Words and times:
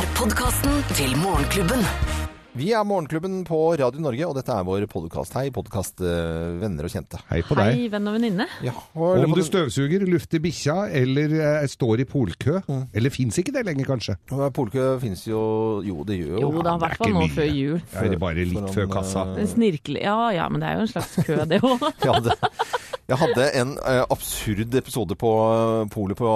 er 0.00 0.06
podkasten 0.16 0.84
til 0.96 1.16
Morgenklubben. 1.16 2.29
Vi 2.52 2.72
er 2.74 2.82
Morgenklubben 2.82 3.44
på 3.46 3.56
Radio 3.78 4.02
Norge, 4.02 4.26
og 4.26 4.34
dette 4.34 4.50
er 4.50 4.64
vår 4.66 4.82
podkast. 4.90 5.36
Hei, 5.38 5.52
podkastvenner 5.54 6.88
og 6.88 6.90
kjente. 6.90 7.20
Hei 7.28 7.44
på 7.46 7.54
deg. 7.54 7.68
Hei, 7.78 7.84
venn 7.92 8.10
og 8.10 8.16
venninne. 8.16 8.46
Ja, 8.66 8.72
og, 8.98 9.22
Om 9.22 9.36
du 9.38 9.42
støvsuger, 9.46 10.02
lufter 10.10 10.42
bikkja 10.42 10.74
eller 10.98 11.36
eh, 11.38 11.68
står 11.70 12.02
i 12.02 12.08
polkø. 12.10 12.58
Mm. 12.66 12.82
Eller 12.98 13.14
fins 13.14 13.38
ikke 13.38 13.54
det 13.54 13.62
lenger, 13.70 13.86
kanskje? 13.92 14.18
Polkø 14.56 14.88
finnes 15.02 15.22
jo 15.30 15.40
Jo, 15.86 16.02
det 16.08 16.18
gjør 16.18 16.34
jo 16.40 16.42
Jo 16.48 16.66
da, 16.66 16.74
i 16.74 16.74
er 16.74 16.82
hvert 16.88 16.98
fall 17.04 17.14
nå 17.14 17.22
mye. 17.22 17.34
før 17.38 17.50
jul. 17.54 17.80
Ja, 17.94 18.06
det 18.10 18.20
bare 18.26 18.42
litt 18.42 18.58
Foran, 18.58 18.74
før 18.80 18.92
kassa? 18.98 19.26
eh, 19.38 19.54
Den 19.54 20.02
Ja 20.02 20.18
ja, 20.34 20.48
men 20.50 20.60
det 20.64 20.72
er 20.72 20.80
jo 20.80 20.86
en 20.88 20.94
slags 20.96 21.16
kø, 21.22 21.38
det 21.54 21.62
òg. 21.70 21.86
Jeg 22.02 22.10
hadde, 22.16 22.36
jeg 23.10 23.18
hadde 23.18 23.46
en 23.58 23.72
eh, 23.78 24.02
absurd 24.14 24.74
episode 24.78 25.16
på 25.18 25.30
uh, 25.30 25.86
polet 25.90 26.18
på, 26.18 26.34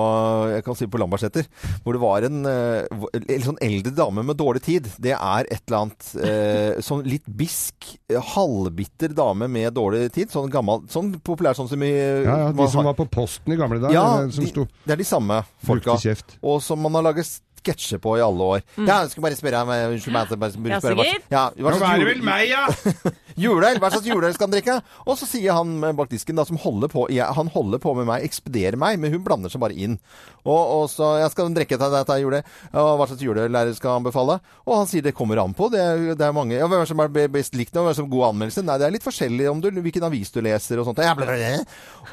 jeg 0.55 0.65
kan 0.67 0.79
si 0.79 0.89
på 0.91 0.99
Lambertseter, 1.03 1.47
hvor 1.85 1.95
det 1.95 2.03
var 2.03 2.27
en 2.27 2.41
eh, 2.51 2.87
en 3.15 3.27
litt 3.29 3.47
sånn 3.47 3.61
eldre 3.63 3.93
dame 3.95 4.25
med 4.27 4.39
dårlig 4.39 4.63
tid. 4.67 4.89
Det 5.03 5.15
er 5.15 5.47
et 5.51 5.63
eller 5.69 5.85
annet 5.85 6.04
eh, 6.17 6.81
sånn 6.85 7.05
litt 7.09 7.27
bisk, 7.27 7.89
eh, 8.11 8.21
halvbitter 8.35 9.15
dame 9.17 9.49
med 9.51 9.75
dårlig 9.77 10.09
tid. 10.15 10.33
Sånn 10.35 10.51
gammel, 10.53 10.85
sånn 10.93 11.13
populær 11.25 11.57
sånn 11.59 11.71
som 11.71 11.83
i 11.83 11.93
Ja, 11.95 12.37
ja, 12.47 12.53
De 12.53 12.69
som 12.73 12.87
var 12.87 12.97
på 12.99 13.07
Posten 13.11 13.55
i 13.55 13.59
gamle 13.61 13.81
dager. 13.83 13.97
Ja, 13.97 14.07
eh, 14.25 14.29
de, 14.29 14.67
det 14.85 14.97
er 14.97 15.01
de 15.01 15.09
samme 15.09 15.43
folka. 15.65 15.97
Og 16.43 16.63
som 16.65 16.83
man 16.85 16.95
har 16.99 17.09
laget 17.11 17.41
sketsjer 17.65 18.03
på 18.05 18.15
i 18.21 18.23
alle 18.25 18.51
år. 18.57 18.65
Ja, 18.79 19.01
jeg 19.03 19.15
skal 19.15 19.27
bare 19.27 19.41
spørre 19.41 19.65
meg, 19.69 19.85
unnskyld 19.97 20.15
meg, 20.15 20.39
bare 20.45 20.81
spørre. 20.81 21.11
Ja, 21.33 21.49
hva 21.57 21.77
slags 21.81 22.05
jule- 22.05 22.27
meg, 22.31 22.49
ja! 22.53 22.67
Juleøl, 23.35 23.81
hva 23.83 23.89
slags 23.91 24.07
juleøl 24.07 24.35
skal 24.37 24.47
han 24.47 24.53
drikke? 24.55 24.75
Og 25.11 25.17
så 25.19 25.27
sier 25.27 25.57
han 25.57 25.73
eh, 25.83 25.95
bak 25.99 26.07
disken 26.13 26.39
da, 26.39 26.45
som 26.47 26.59
holder 26.61 26.91
på, 26.93 27.09
ja, 27.11 27.33
han 27.35 27.49
holder 27.51 27.81
på 27.83 27.91
med 27.99 28.07
meg, 28.07 28.23
ekspederer 28.29 28.79
meg, 28.79 29.01
men 29.03 29.11
hun 29.11 29.25
blander 29.27 29.51
seg 29.51 29.59
bare 29.65 29.75
inn. 29.75 29.97
Og, 30.45 30.61
og 30.61 30.85
så, 30.93 31.09
jeg 31.19 31.33
skal 31.33 31.51
drikke 31.57 31.75
dette, 31.75 31.91
dette 31.97 32.19
juleøl. 32.23 32.45
Og 32.79 32.91
hva 33.01 33.09
slags 33.11 33.25
juleøl 33.25 33.59
skal 33.75 33.97
han 33.97 34.07
befale? 34.07 34.39
Og 34.69 34.77
han 34.79 34.91
sier 34.91 35.03
det 35.03 35.17
kommer 35.19 35.41
an 35.43 35.57
på, 35.57 35.67
det 35.73 35.83
er, 35.83 36.05
det 36.15 36.29
er 36.29 36.37
mange. 36.37 36.55
Ja, 36.55 36.69
hvem 36.71 36.85
er 36.85 36.91
som 36.91 37.03
er 37.03 37.11
best 37.33 37.59
likt, 37.59 37.75
nå? 37.75 37.83
hvem 37.89 37.97
som 37.99 38.11
god 38.13 38.29
anmeldelse? 38.31 38.63
Nei, 38.69 38.79
det 38.79 38.87
er 38.87 38.95
litt 38.95 39.07
forskjellig 39.07 39.51
om 39.51 39.65
du, 39.65 39.71
hvilken 39.83 40.07
avis 40.07 40.31
du 40.35 40.39
leser 40.45 40.79
og 40.83 40.87
sånt. 40.93 41.03
Bla. 41.03 41.51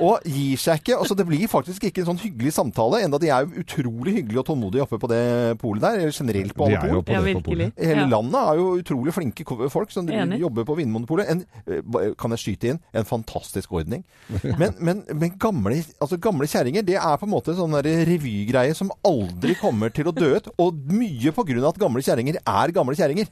Og 0.01 0.25
gir 0.25 0.57
seg 0.61 0.81
ikke, 0.81 0.97
altså 1.03 1.17
det 1.19 1.27
blir 1.29 1.45
faktisk 1.51 1.85
ikke 1.91 2.01
en 2.01 2.11
sånn 2.13 2.23
hyggelig 2.23 2.55
samtale, 2.57 3.03
enda 3.05 3.21
de 3.21 3.29
er 3.29 3.45
utrolig 3.61 4.17
hyggelige 4.17 4.41
og 4.41 4.49
tålmodige 4.49 4.87
oppe 4.87 4.97
på 5.01 5.11
det 5.11 5.21
polet 5.61 5.81
der, 5.83 5.99
eller 6.01 6.15
generelt 6.15 6.53
på 6.57 6.65
alle 6.67 6.79
pol. 6.81 7.03
Ja, 7.13 7.21
virkelig. 7.25 7.67
Hele 7.77 8.01
Ja. 8.03 8.07
landet 8.11 8.39
er 8.41 8.59
jo 8.61 8.67
utrolig 8.81 9.13
flinke 9.15 9.45
folk 9.71 9.91
som 9.91 10.07
Enig. 10.09 10.39
jobber 10.41 10.65
på 10.67 10.75
Vinmonopolet. 10.79 11.29
En, 11.29 11.45
eh, 11.67 12.13
kan 12.17 12.31
jeg 12.35 12.39
skyte 12.43 12.69
inn? 12.71 12.79
En 12.93 13.05
fantastisk 13.07 13.71
ordning. 13.73 14.03
Men, 14.43 14.75
men, 14.79 15.03
men 15.13 15.33
gamle, 15.41 15.79
altså 16.01 16.19
gamle 16.21 16.47
kjerringer, 16.49 16.83
det 16.85 16.95
er 16.99 17.17
på 17.17 17.27
en 17.27 17.33
måte 17.33 17.55
sånn 17.57 17.73
revygreie 17.83 18.75
som 18.77 18.91
aldri 19.07 19.55
kommer 19.59 19.89
til 19.93 20.05
å 20.11 20.13
dø 20.15 20.35
ut. 20.37 20.47
Og 20.61 20.73
mye 20.91 21.31
på 21.35 21.45
grunn 21.47 21.63
av 21.63 21.73
at 21.73 21.79
gamle 21.81 22.01
kjerringer 22.05 22.37
er 22.41 22.71
gamle 22.75 22.95
kjerringer. 22.97 23.27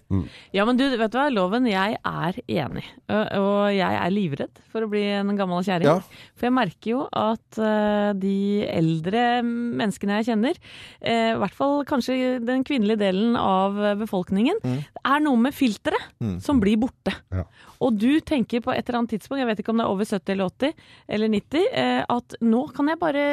Ja, 0.54 0.66
men 0.66 0.78
du, 0.80 0.86
vet 0.98 1.12
du 1.12 1.18
hva, 1.20 1.28
Loven, 1.32 1.66
jeg 1.70 1.98
er 2.04 2.34
enig. 2.48 2.86
Og 3.10 3.70
jeg 3.76 4.00
er 4.00 4.10
livredd 4.14 4.62
for 4.72 4.82
å 4.86 4.90
bli 4.90 5.04
en 5.20 5.36
gammel 5.38 5.64
kjerring. 5.66 5.86
Ja. 5.90 6.00
For 6.40 6.48
jeg 6.48 6.54
merker 6.56 6.92
jo 6.94 7.04
at 7.12 7.58
eh, 7.60 8.14
de 8.20 8.36
eldre 8.70 9.24
menneskene 9.44 10.20
jeg 10.20 10.26
kjenner, 10.32 10.56
eh, 11.02 11.34
i 11.34 11.40
hvert 11.40 11.54
fall 11.58 11.84
kanskje 11.84 11.99
den 12.02 12.64
kvinnelige 12.68 13.02
delen 13.02 13.36
av 13.40 13.78
befolkningen, 14.00 14.62
mm. 14.64 14.80
er 15.04 15.26
noe 15.26 15.40
med 15.48 15.56
filteret 15.56 16.16
som 16.44 16.62
blir 16.64 16.80
borte. 16.82 17.14
Ja. 17.34 17.46
Og 17.82 17.96
du 17.98 18.20
tenker 18.20 18.60
på 18.62 18.74
et 18.76 18.84
eller 18.90 19.00
annet 19.00 19.10
tidspunkt, 19.16 19.40
jeg 19.40 19.48
vet 19.48 19.60
ikke 19.64 19.70
om 19.72 19.78
det 19.80 19.86
er 19.86 19.94
over 19.94 20.04
70 20.04 20.34
eller 20.34 20.50
80 20.50 20.74
eller 21.16 21.30
90, 21.32 21.62
eh, 21.72 22.04
at 22.10 22.36
nå 22.42 22.64
kan 22.76 22.88
jeg 22.92 23.00
bare 23.00 23.24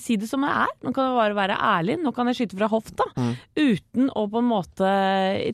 si 0.00 0.16
det 0.16 0.28
som 0.30 0.42
jeg 0.46 0.50
er. 0.64 0.72
Nå 0.82 0.92
kan 0.96 1.10
jeg 1.10 1.18
bare 1.18 1.36
være 1.36 1.58
ærlig. 1.60 1.98
Nå 2.02 2.12
kan 2.16 2.26
jeg 2.30 2.36
skyte 2.40 2.56
fra 2.56 2.68
hofta. 2.72 3.04
Uten 3.56 4.08
å 4.16 4.24
på 4.32 4.38
en 4.40 4.48
måte 4.48 4.88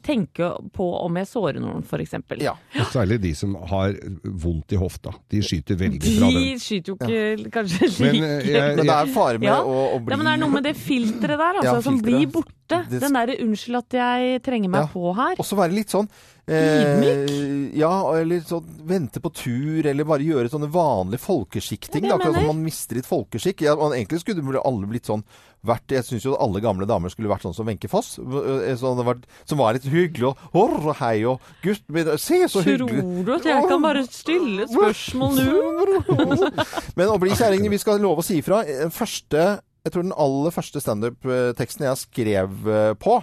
tenke 0.06 0.53
på 0.75 0.86
om 1.03 1.19
jeg 1.19 1.27
sårer 1.31 1.59
noen, 1.62 1.83
f.eks. 1.83 2.14
Ja. 2.42 2.55
Og 2.78 2.92
Særlig 2.92 3.19
de 3.22 3.33
som 3.34 3.55
har 3.70 3.97
vondt 4.25 4.72
i 4.77 4.78
hofta. 4.81 5.12
De 5.33 5.42
skyter 5.44 5.78
veldig 5.81 6.00
fra 6.19 6.31
De 6.31 6.54
skyter 6.62 6.94
jo 6.94 6.97
ikke 6.98 7.50
kanskje 7.59 7.91
Men, 7.98 8.15
like 8.15 8.21
men, 8.22 8.47
jeg- 8.54 8.77
Men 8.78 8.87
det 8.87 8.94
er 8.98 9.12
fare 9.15 9.38
med 9.38 9.48
Ja. 9.48 9.59
å, 9.62 9.97
å 9.97 9.98
bli 10.04 10.12
Ja, 10.15 10.16
men 10.16 10.27
det 10.27 10.32
er 10.34 10.43
noe 10.44 10.54
med 10.54 10.62
det 10.65 10.77
filteret 10.77 11.38
der, 11.38 11.54
altså, 11.60 11.75
Ja, 11.75 11.81
som 11.82 12.00
blir 12.00 12.27
borte. 12.31 12.54
Det- 12.69 13.00
Den 13.00 13.12
derre 13.15 13.37
'unnskyld 13.41 13.77
at 13.78 13.91
jeg 13.93 14.43
trenger 14.43 14.69
meg 14.69 14.81
Ja. 14.82 14.87
på 14.93 15.15
her'. 15.16 15.37
også 15.38 15.56
være 15.56 15.72
litt 15.75 15.88
sånn 15.88 16.09
eh, 16.48 17.76
Ja, 17.78 17.92
eller 18.19 18.41
sånn 18.47 18.64
vente 18.88 19.20
på 19.22 19.31
tur, 19.36 19.86
eller 19.86 20.04
bare 20.09 20.25
gjøre 20.26 20.50
sånne 20.50 20.70
vanlige 20.72 21.20
folkeskikting. 21.22 22.06
Ja, 22.09 22.16
akkurat 22.16 22.38
som 22.41 22.48
man 22.50 22.64
mister 22.64 22.98
litt 22.98 23.06
folkeskikk. 23.09 23.62
Ja, 23.66 23.76
man, 23.78 23.92
egentlig 23.94 24.22
skulle 24.25 24.62
alle 24.64 24.88
blitt 24.91 25.06
sånn 25.06 25.22
vært, 25.66 25.91
Jeg 25.91 26.04
syns 26.06 26.22
jo 26.25 26.36
alle 26.38 26.60
gamle 26.62 26.86
damer 26.86 27.10
skulle 27.10 27.28
vært 27.28 27.42
sånn 27.42 27.54
som 27.56 27.66
Wenche 27.66 27.88
Foss. 27.91 28.16
eh, 28.19 28.75
Sånn, 28.78 29.00
vært, 29.04 29.25
som 29.44 29.59
var 29.59 29.75
litt 29.75 29.84
hyggelig 29.91 30.28
og 30.31 30.38
Horr, 30.54 30.92
hei 31.00 31.25
og 31.26 31.41
gutt 31.64 31.82
min, 31.88 32.06
Se, 32.16 32.44
så 32.48 32.62
hyggelig. 32.62 33.03
Tror 33.03 33.25
du 33.26 33.32
at 33.34 33.48
jeg 33.50 33.69
kan 33.69 33.82
bare 33.82 34.04
stille 34.06 34.69
spørsmål 34.70 35.41
nå? 35.42 36.50
Men 36.97 37.09
å 37.10 37.19
bli 37.20 37.34
kjerring, 37.34 37.66
vi 37.70 37.78
skal 37.82 38.00
love 38.03 38.22
å 38.22 38.26
si 38.26 38.38
ifra. 38.41 38.62
Første, 38.94 39.59
jeg 39.84 39.92
tror 39.94 40.06
den 40.06 40.15
aller 40.16 40.54
første 40.54 40.80
standup-teksten 40.82 41.88
jeg 41.88 42.00
skrev 42.06 42.70
eh, 42.70 42.94
på, 43.03 43.19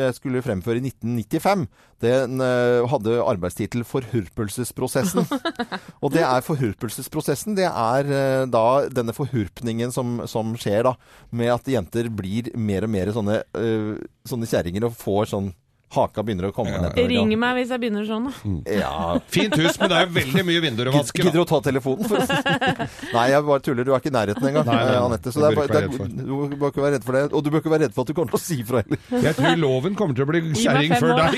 jeg 0.00 0.16
skulle 0.16 0.42
fremføre 0.44 0.80
i 0.80 0.84
1995, 0.88 1.66
den 2.02 2.42
eh, 2.42 2.82
hadde 2.90 3.18
arbeidstittel 3.22 3.84
'Forhurpelsesprosessen'. 3.86 5.26
Og 6.02 6.12
det 6.14 6.24
er 6.26 6.46
forhurpelsesprosessen. 6.46 7.56
Det 7.58 7.68
er 7.68 8.10
eh, 8.10 8.44
da 8.50 8.66
denne 8.88 9.14
forhurpningen 9.14 9.92
som, 9.94 10.22
som 10.26 10.54
skjer 10.58 10.88
da, 10.88 10.96
med 11.30 11.52
at 11.54 11.68
jenter 11.68 12.10
blir 12.10 12.50
mer 12.56 12.88
og 12.88 12.94
mer 12.94 13.12
sånne, 13.14 13.42
uh, 13.56 14.00
sånne 14.28 14.48
kjerringer 14.50 14.88
og 14.88 14.96
får 14.98 15.30
sånn 15.34 15.52
Haka 15.92 16.22
begynner 16.24 16.48
å 16.48 16.52
komme 16.56 16.72
ned. 16.80 16.96
Ring 17.10 17.32
meg 17.36 17.58
hvis 17.58 17.68
jeg 17.74 17.80
begynner 17.82 18.06
sånn. 18.08 18.30
da. 18.30 18.72
Ja, 18.80 18.92
Fint 19.28 19.56
hus, 19.60 19.76
men 19.80 19.90
det 19.92 19.98
er 20.00 20.06
veldig 20.14 20.44
mye 20.48 20.62
vinduer 20.64 20.88
å 20.88 20.94
vaske. 20.94 21.18
Gidder 21.20 21.34
du 21.36 21.40
å 21.42 21.46
ta 21.50 21.58
telefonen? 21.66 22.08
For... 22.08 22.22
Nei, 23.16 23.26
jeg 23.34 23.44
bare 23.48 23.64
tuller. 23.66 23.84
Du 23.84 23.92
er 23.92 24.00
ikke 24.00 24.08
i 24.08 24.14
nærheten 24.16 24.48
engang, 24.48 24.64
Nei, 24.70 24.78
nei, 24.78 24.86
nei. 24.88 24.94
eh, 24.96 25.04
Anette. 25.04 25.34
Så 25.34 25.42
Det 25.42 25.44
det 25.44 25.52
er 25.52 25.58
bør 25.58 25.68
bare, 25.74 25.84
ikke 25.84 26.08
det 26.08 26.24
er, 26.24 26.24
du 26.24 26.56
bør 26.62 26.72
ikke 26.72 26.84
være 26.86 26.94
redd 26.96 27.04
for 27.08 27.18
det. 27.18 27.24
Og 27.36 27.44
du 27.44 27.50
bør 27.52 27.62
ikke 27.64 27.74
være 27.74 27.84
redd 27.86 27.94
for 27.98 28.02
at 28.06 28.08
du 28.08 28.16
kommer 28.16 28.32
til 28.32 28.40
å 28.40 28.44
si 28.46 28.58
fra 28.72 28.80
heller. 28.82 29.02
Jeg 29.28 29.36
tror 29.38 29.60
loven 29.60 29.98
kommer 30.00 30.16
til 30.16 30.24
å 30.24 30.30
bli 30.32 30.42
kjerring 30.62 30.96
før 30.96 31.12
deg. 31.20 31.32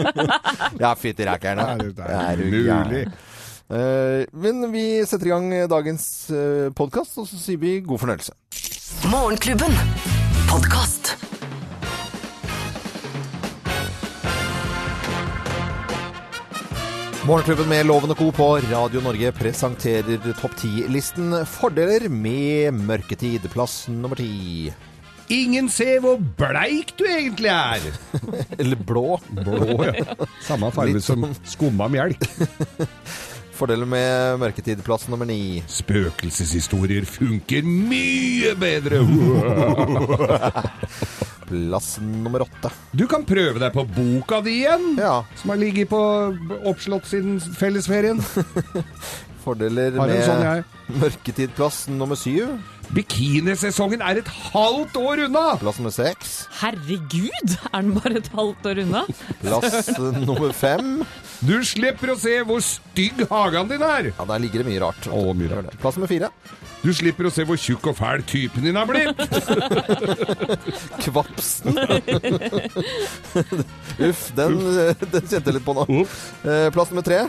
Ja, 0.82 0.94
fytti 0.98 1.26
rakkeren. 1.30 1.62
Er 1.62 1.78
det- 1.84 1.94
det 1.96 2.10
er 2.10 2.42
umulig. 2.42 2.66
mulig? 2.90 3.04
Eh, 3.70 4.26
men 4.34 4.64
vi 4.72 4.84
setter 5.06 5.30
i 5.30 5.34
gang 5.36 5.46
dagens 5.70 6.04
uh, 6.34 6.70
podkast, 6.74 7.14
og 7.22 7.28
så 7.30 7.38
sier 7.38 7.60
vi 7.62 7.76
god 7.86 8.02
fornøyelse. 8.02 8.34
Morgenklubben. 9.14 9.78
Podkast. 10.50 11.14
Morgenklubben 17.28 17.68
med 17.68 17.84
Loven 17.84 18.14
og 18.14 18.16
Co. 18.16 18.30
på 18.32 18.46
Radio 18.70 19.00
Norge 19.04 19.28
presenterer 19.36 20.22
topp 20.40 20.54
10-listen 20.56 21.34
Fordeler 21.48 22.06
med 22.08 22.72
mørketid. 22.88 23.44
Plass 23.52 23.82
nummer 23.92 24.16
ti. 24.16 24.70
Ingen 25.30 25.68
ser 25.70 26.00
hvor 26.00 26.16
bleik 26.40 26.94
du 26.96 27.04
egentlig 27.04 27.52
er. 27.52 27.84
Eller 28.60 28.80
blå. 28.88 29.18
Blå, 29.36 29.58
ja. 29.84 30.16
Samme 30.48 30.72
farge 30.72 30.96
Litt 30.96 31.04
som 31.06 31.28
skumma 31.44 31.90
melk. 31.92 32.24
Fordeler 33.60 33.84
med 33.84 34.40
mørketid. 34.40 34.80
Plass 34.86 35.04
nummer 35.12 35.28
ni. 35.28 35.60
Spøkelseshistorier 35.68 37.04
funker 37.04 37.68
mye 37.68 38.56
bedre. 38.56 39.04
Plass 41.50 41.96
nummer 41.98 42.44
åtte. 42.46 42.70
Du 42.94 43.08
kan 43.10 43.24
prøve 43.26 43.58
deg 43.58 43.72
på 43.74 43.82
boka 43.90 44.38
di 44.46 44.60
igjen, 44.62 44.92
Ja. 45.00 45.24
som 45.40 45.50
har 45.50 45.58
ligget 45.58 45.90
på 45.90 45.98
oppslått 46.70 47.08
siden 47.10 47.40
fellesferien. 47.58 48.22
Fordeler 49.44 49.96
med 49.98 50.20
sånn 50.22 51.00
mørketidplass 51.00 51.88
nummer 51.90 52.18
syv. 52.18 52.52
Bikinisesongen 52.94 54.02
er 54.02 54.18
et 54.20 54.28
halvt 54.52 54.96
år 55.00 55.24
unna! 55.28 55.44
Plass 55.62 55.78
nummer 55.80 55.94
seks. 55.94 56.32
Herregud, 56.60 57.54
er 57.72 57.82
den 57.82 57.92
bare 57.98 58.18
et 58.20 58.30
halvt 58.34 58.66
år 58.70 58.82
unna? 58.84 59.02
Plass 59.42 59.90
nummer 60.20 60.52
fem. 60.54 61.00
Du 61.40 61.54
slipper 61.64 62.10
å 62.12 62.16
se 62.20 62.34
hvor 62.44 62.60
stygg 62.64 63.22
hagen 63.30 63.68
din 63.70 63.80
er! 63.84 64.10
Ja, 64.12 64.24
der 64.28 64.38
ligger 64.42 64.60
det 64.60 64.66
mye 64.68 64.80
rart. 64.82 65.06
Å, 65.08 65.20
mye 65.36 65.48
rart. 65.54 65.76
Plass 65.80 65.96
nummer 65.96 66.10
fire. 66.10 66.28
Du 66.80 66.90
slipper 66.96 67.24
å 67.28 67.32
se 67.32 67.44
hvor 67.48 67.56
tjukk 67.60 67.84
og 67.92 67.96
fæl 67.96 68.20
typen 68.28 68.64
din 68.64 68.76
har 68.76 68.86
blitt! 68.88 69.16
Kvapsen. 71.04 71.76
Uff, 74.10 74.22
den, 74.36 74.52
den 74.60 75.28
kjente 75.28 75.48
jeg 75.48 75.54
litt 75.56 75.64
på 75.66 75.74
nå. 75.76 75.84
Eh, 76.44 76.68
Plass 76.76 76.92
nummer 76.92 77.04
tre. 77.08 77.20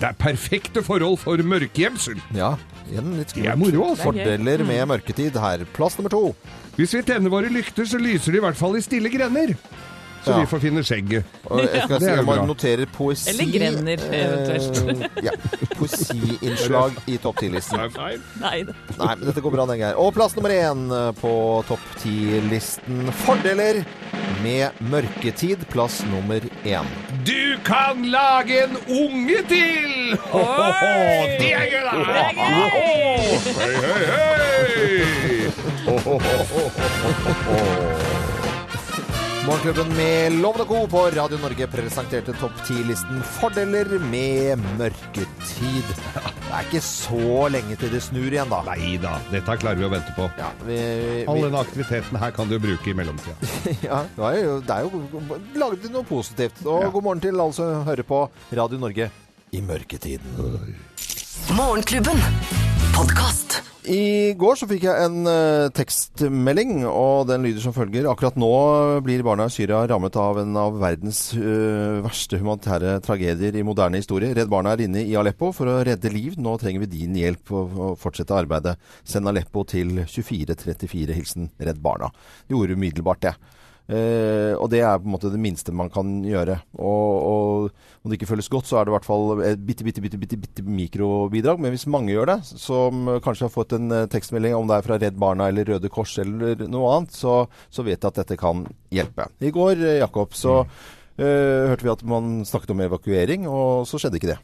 Det 0.00 0.06
er 0.08 0.14
perfekte 0.16 0.80
forhold 0.86 1.18
for 1.20 1.36
mørkegjemsel. 1.44 2.16
Ja, 2.38 2.54
igjen 2.88 3.10
litt 3.18 3.34
Det 3.36 3.44
er 3.50 3.58
moro, 3.60 3.90
altså. 3.92 4.04
Fordeler 4.08 4.58
med 4.64 4.86
mørketid 4.94 5.34
her. 5.42 5.58
Plass 5.76 5.98
nummer 5.98 6.12
to. 6.14 6.22
Hvis 6.78 6.94
vi 6.96 7.02
tenner 7.04 7.28
våre 7.34 7.50
lykter, 7.52 7.84
så 7.84 7.98
lyser 8.00 8.32
de 8.32 8.36
i 8.40 8.44
hvert 8.46 8.56
fall 8.58 8.74
i 8.78 8.82
stille 8.86 9.10
grender. 9.12 9.50
Så 10.24 10.30
Ja. 10.30 10.38
vi 10.40 10.46
får 10.46 10.58
finne 10.60 10.82
skjegget. 10.84 11.24
Og 11.48 11.58
jeg 11.60 11.68
skal 11.82 11.98
Det 11.98 12.02
si, 12.02 12.08
er 12.10 12.16
jeg 12.16 12.24
noterer 12.46 12.84
bra. 12.86 12.94
poesi. 12.96 13.30
Eller 13.30 13.44
grender, 13.58 13.96
eventuelt. 14.12 14.76
Eh, 14.90 14.94
ja, 15.24 15.30
poesiinnslag 15.78 16.92
i 17.06 17.16
topp 17.16 17.36
10-listen. 17.40 17.78
Nei. 17.96 18.16
Nei, 18.40 18.64
men 19.16 19.24
dette 19.24 19.40
går 19.40 19.50
bra, 19.54 19.66
den 19.66 19.80
her. 19.80 19.94
Og 19.96 20.14
plass 20.14 20.36
nummer 20.36 20.50
én 20.50 20.88
på 21.20 21.62
topp 21.68 21.80
10-listen. 22.02 23.12
Fordeler 23.24 23.84
med 24.42 24.70
'Mørketid', 24.80 25.64
plass 25.72 26.02
nummer 26.12 26.40
én. 26.64 26.84
Du 27.24 27.56
kan 27.64 28.02
lage 28.04 28.62
en 28.64 28.76
unge 28.88 29.42
til! 29.48 30.18
Oi! 30.32 31.36
Det 31.40 31.52
er 31.52 31.66
gøy, 31.72 31.82
da! 31.88 31.92
Hei, 32.04 32.32
hei, 33.80 34.04
hei! 34.04 34.20
Morgenklubben 39.46 39.96
med 39.96 40.32
Lovende 40.32 40.64
Co. 40.64 40.86
på 40.86 40.98
Radio 41.10 41.38
Norge 41.42 41.66
presenterte 41.66 42.32
topp 42.36 42.52
10-listen 42.66 43.22
'Fordeler 43.24 43.88
med 44.10 44.58
mørketid'. 44.78 45.88
Det 45.94 46.52
er 46.52 46.66
ikke 46.66 46.82
så 46.84 47.48
lenge 47.52 47.76
til 47.80 47.90
det 47.94 48.02
snur 48.04 48.28
igjen, 48.28 48.50
da. 48.52 48.60
Nei 48.68 48.96
da, 49.00 49.14
dette 49.32 49.56
klarer 49.62 49.80
vi 49.80 49.86
å 49.88 49.90
vente 49.92 50.12
på. 50.16 50.26
Ja, 50.38 50.50
vi, 50.66 50.76
All 51.24 51.40
vi, 51.40 51.46
den 51.46 51.56
aktiviteten 51.62 52.20
her 52.20 52.34
kan 52.36 52.50
du 52.52 52.58
bruke 52.60 52.90
i 52.92 52.94
mellomtida. 52.94 53.34
ja, 53.88 54.02
det 54.18 54.28
er 54.28 54.38
jo, 54.44 54.58
det 54.60 54.76
er 54.76 54.86
jo 54.86 55.40
laget 55.64 55.88
noe 55.94 56.04
positivt. 56.04 56.60
Og 56.66 56.84
Ja. 56.84 56.90
god 56.90 57.02
morgen 57.08 57.24
til 57.24 57.40
alle 57.40 57.56
som 57.56 57.84
hører 57.88 58.02
på 58.06 58.22
Radio 58.52 58.78
Norge 58.82 59.10
i 59.52 59.60
mørketiden. 59.64 60.36
Morgenklubben. 61.56 62.20
Podkast. 62.94 63.62
I 63.88 64.34
går 64.36 64.58
så 64.60 64.66
fikk 64.68 64.82
jeg 64.84 65.06
en 65.06 65.24
uh, 65.24 65.70
tekstmelding, 65.72 66.82
og 66.84 67.30
den 67.30 67.46
lyder 67.46 67.62
som 67.64 67.72
følger. 67.72 68.08
Akkurat 68.10 68.36
nå 68.36 68.50
blir 69.06 69.22
barna 69.24 69.46
i 69.48 69.54
Syria 69.54 69.78
rammet 69.88 70.18
av 70.20 70.42
en 70.42 70.58
av 70.60 70.76
verdens 70.82 71.22
uh, 71.32 72.02
verste 72.04 72.36
humanitære 72.42 72.98
tragedier 73.06 73.56
i 73.56 73.64
moderne 73.64 74.02
historie. 74.02 74.34
Redd 74.36 74.52
Barna 74.52 74.74
er 74.74 74.84
inne 74.84 75.06
i 75.06 75.16
Aleppo 75.16 75.48
for 75.56 75.70
å 75.72 75.78
redde 75.86 76.12
liv. 76.12 76.36
Nå 76.36 76.58
trenger 76.60 76.84
vi 76.84 76.90
din 76.98 77.16
hjelp 77.16 77.54
og, 77.56 77.72
å 77.72 77.94
fortsette 78.00 78.36
arbeidet. 78.36 78.76
Send 79.00 79.32
Aleppo 79.32 79.64
til 79.64 80.02
2434. 80.04 81.16
Hilsen 81.16 81.48
Redd 81.56 81.80
Barna. 81.80 82.12
De 82.44 82.58
gjorde 82.58 82.76
umiddelbart 82.76 83.24
det. 83.24 83.34
Eh, 83.90 84.54
og 84.54 84.68
det 84.70 84.84
er 84.86 85.00
på 85.00 85.08
en 85.08 85.14
måte 85.16 85.32
det 85.32 85.40
minste 85.42 85.74
man 85.74 85.90
kan 85.90 86.20
gjøre. 86.22 86.60
Og, 86.78 87.14
og 87.26 88.04
om 88.04 88.10
det 88.10 88.20
ikke 88.20 88.30
føles 88.30 88.50
godt, 88.52 88.68
så 88.70 88.78
er 88.78 88.86
det 88.86 88.92
i 88.92 88.96
hvert 88.96 89.08
fall 89.08 89.42
et 89.42 89.64
bitte, 89.66 89.86
bitte, 89.86 90.02
bitte, 90.04 90.20
bitte, 90.20 90.38
bitte 90.38 90.64
mikrobidrag. 90.66 91.58
Men 91.62 91.74
hvis 91.74 91.88
mange 91.90 92.14
gjør 92.14 92.30
det, 92.34 92.38
som 92.46 93.10
kanskje 93.24 93.48
har 93.48 93.54
fått 93.54 93.74
en 93.76 93.90
eh, 93.96 94.06
tekstmelding, 94.12 94.54
om 94.56 94.70
det 94.70 94.78
er 94.78 94.86
fra 94.86 95.00
Redd 95.00 95.18
Barna 95.20 95.50
eller 95.50 95.74
Røde 95.74 95.90
Kors 95.92 96.14
eller 96.22 96.62
noe 96.70 96.94
annet, 96.94 97.18
så, 97.18 97.42
så 97.72 97.86
vet 97.86 97.98
jeg 97.98 98.12
at 98.12 98.22
dette 98.22 98.38
kan 98.40 98.64
hjelpe. 98.94 99.26
I 99.42 99.52
går, 99.54 99.74
eh, 99.82 100.00
Jakob, 100.04 100.38
så 100.38 100.60
eh, 100.62 100.88
hørte 101.20 101.84
vi 101.86 101.92
at 101.92 102.04
man 102.08 102.40
snakket 102.48 102.72
om 102.74 102.82
evakuering, 102.84 103.46
og 103.50 103.86
så 103.88 104.00
skjedde 104.00 104.20
ikke 104.20 104.32
det. 104.32 104.38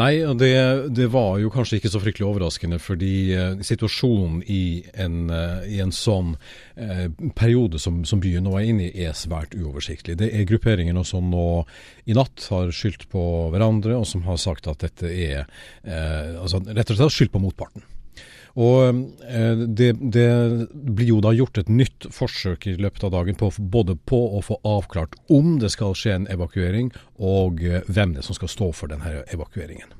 Nei, 0.00 0.12
det, 0.40 0.52
det 0.96 1.08
var 1.12 1.38
jo 1.42 1.52
kanskje 1.52 1.80
ikke 1.80 1.92
så 1.92 2.02
fryktelig 2.02 2.28
overraskende, 2.28 2.80
fordi 2.82 3.14
eh, 3.36 3.62
situasjonen 3.66 4.42
i 4.50 4.62
en, 4.94 5.22
eh, 5.34 5.68
i 5.76 5.80
en 5.84 5.94
sånn 5.94 6.34
eh, 6.76 7.06
periode 7.36 7.80
som, 7.82 8.02
som 8.08 8.22
byen 8.22 8.46
nå 8.46 8.56
er 8.58 8.68
inne 8.72 8.88
i, 8.88 9.06
er 9.06 9.16
svært 9.18 9.54
uoversiktlig. 9.56 10.18
Det 10.20 10.30
er 10.34 10.48
grupperinger 10.48 10.98
som 11.06 11.30
nå 11.32 11.46
i 12.10 12.16
natt 12.16 12.48
har 12.50 12.72
skyldt 12.74 13.08
på 13.12 13.22
hverandre, 13.54 13.96
og 14.00 14.08
som 14.08 14.24
har 14.28 14.40
sagt 14.40 14.68
at 14.70 14.82
dette 14.84 15.08
er 15.10 15.40
eh, 15.84 16.36
altså, 16.40 16.62
rett 16.66 16.92
og 16.92 17.00
slett 17.00 17.16
skyldt 17.16 17.36
på 17.36 17.42
motparten. 17.42 17.86
Og 18.58 19.04
eh, 19.28 19.62
det, 19.66 19.92
det 20.00 20.30
blir 20.72 21.12
jo 21.12 21.20
da 21.24 21.34
gjort 21.36 21.60
et 21.62 21.70
nytt 21.70 22.08
forsøk 22.14 22.66
i 22.70 22.76
løpet 22.80 23.06
av 23.06 23.14
dagen 23.14 23.38
på, 23.38 23.52
både 23.58 23.96
på 23.96 24.20
å 24.38 24.42
få 24.44 24.58
avklart 24.66 25.16
om 25.30 25.58
det 25.62 25.72
skal 25.74 25.94
skje 25.98 26.16
en 26.16 26.28
evakuering, 26.32 26.90
og 27.20 27.62
eh, 27.62 27.86
hvem 27.86 28.16
det 28.16 28.24
er 28.24 28.30
som 28.30 28.38
skal 28.38 28.52
stå 28.52 28.72
for 28.76 28.92
denne 28.92 29.22
evakueringen. 29.30 29.98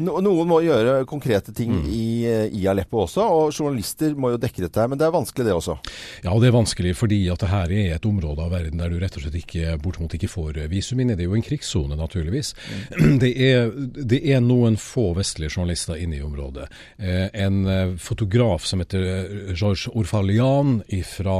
No, 0.00 0.16
noen 0.24 0.48
må 0.48 0.60
gjøre 0.64 1.02
konkrete 1.08 1.52
ting 1.56 1.74
i, 1.84 2.24
eh, 2.24 2.46
i 2.56 2.64
Aleppo 2.70 3.02
også, 3.04 3.24
og 3.36 3.52
journalister 3.52 4.14
må 4.16 4.32
jo 4.32 4.40
dekke 4.40 4.64
dette 4.64 4.80
her. 4.80 4.88
Men 4.88 5.00
det 5.00 5.06
er 5.06 5.14
vanskelig 5.14 5.46
det 5.46 5.56
også. 5.56 5.76
Ja, 6.24 6.32
og 6.32 6.40
det 6.40 6.48
er 6.48 6.56
vanskelig 6.56 6.94
fordi 6.96 7.20
at 7.32 7.42
det 7.42 7.50
her 7.50 7.74
er 7.74 7.96
et 7.98 8.08
område 8.08 8.46
av 8.46 8.54
verden 8.54 8.80
der 8.80 8.92
du 8.92 8.96
rett 9.02 9.18
og 9.18 9.26
slett 9.26 9.36
ikke, 9.42 9.76
bortimot 9.82 10.16
ikke 10.16 10.30
får 10.32 10.62
visum 10.72 11.02
inn 11.02 11.12
i. 11.12 11.18
Det 11.18 11.26
er 11.26 11.30
jo 11.30 11.36
en 11.36 11.44
krigssone, 11.44 11.98
naturligvis. 12.00 12.54
Det, 13.20 13.30
er, 13.36 13.68
det 13.74 14.20
er 14.32 14.40
noen 14.40 14.76
få 14.80 15.10
vestlige 15.16 15.52
journalister 15.52 15.98
inne 16.00 16.16
i 16.16 16.22
området. 16.24 16.68
Eh, 16.96 17.26
en 17.42 17.49
eh, 17.66 17.94
fotograf 18.00 18.64
som 18.68 18.82
heter 18.82 19.04
eh, 19.04 19.54
Georges 19.54 19.88
Orfalian 19.92 20.80
fra 21.06 21.38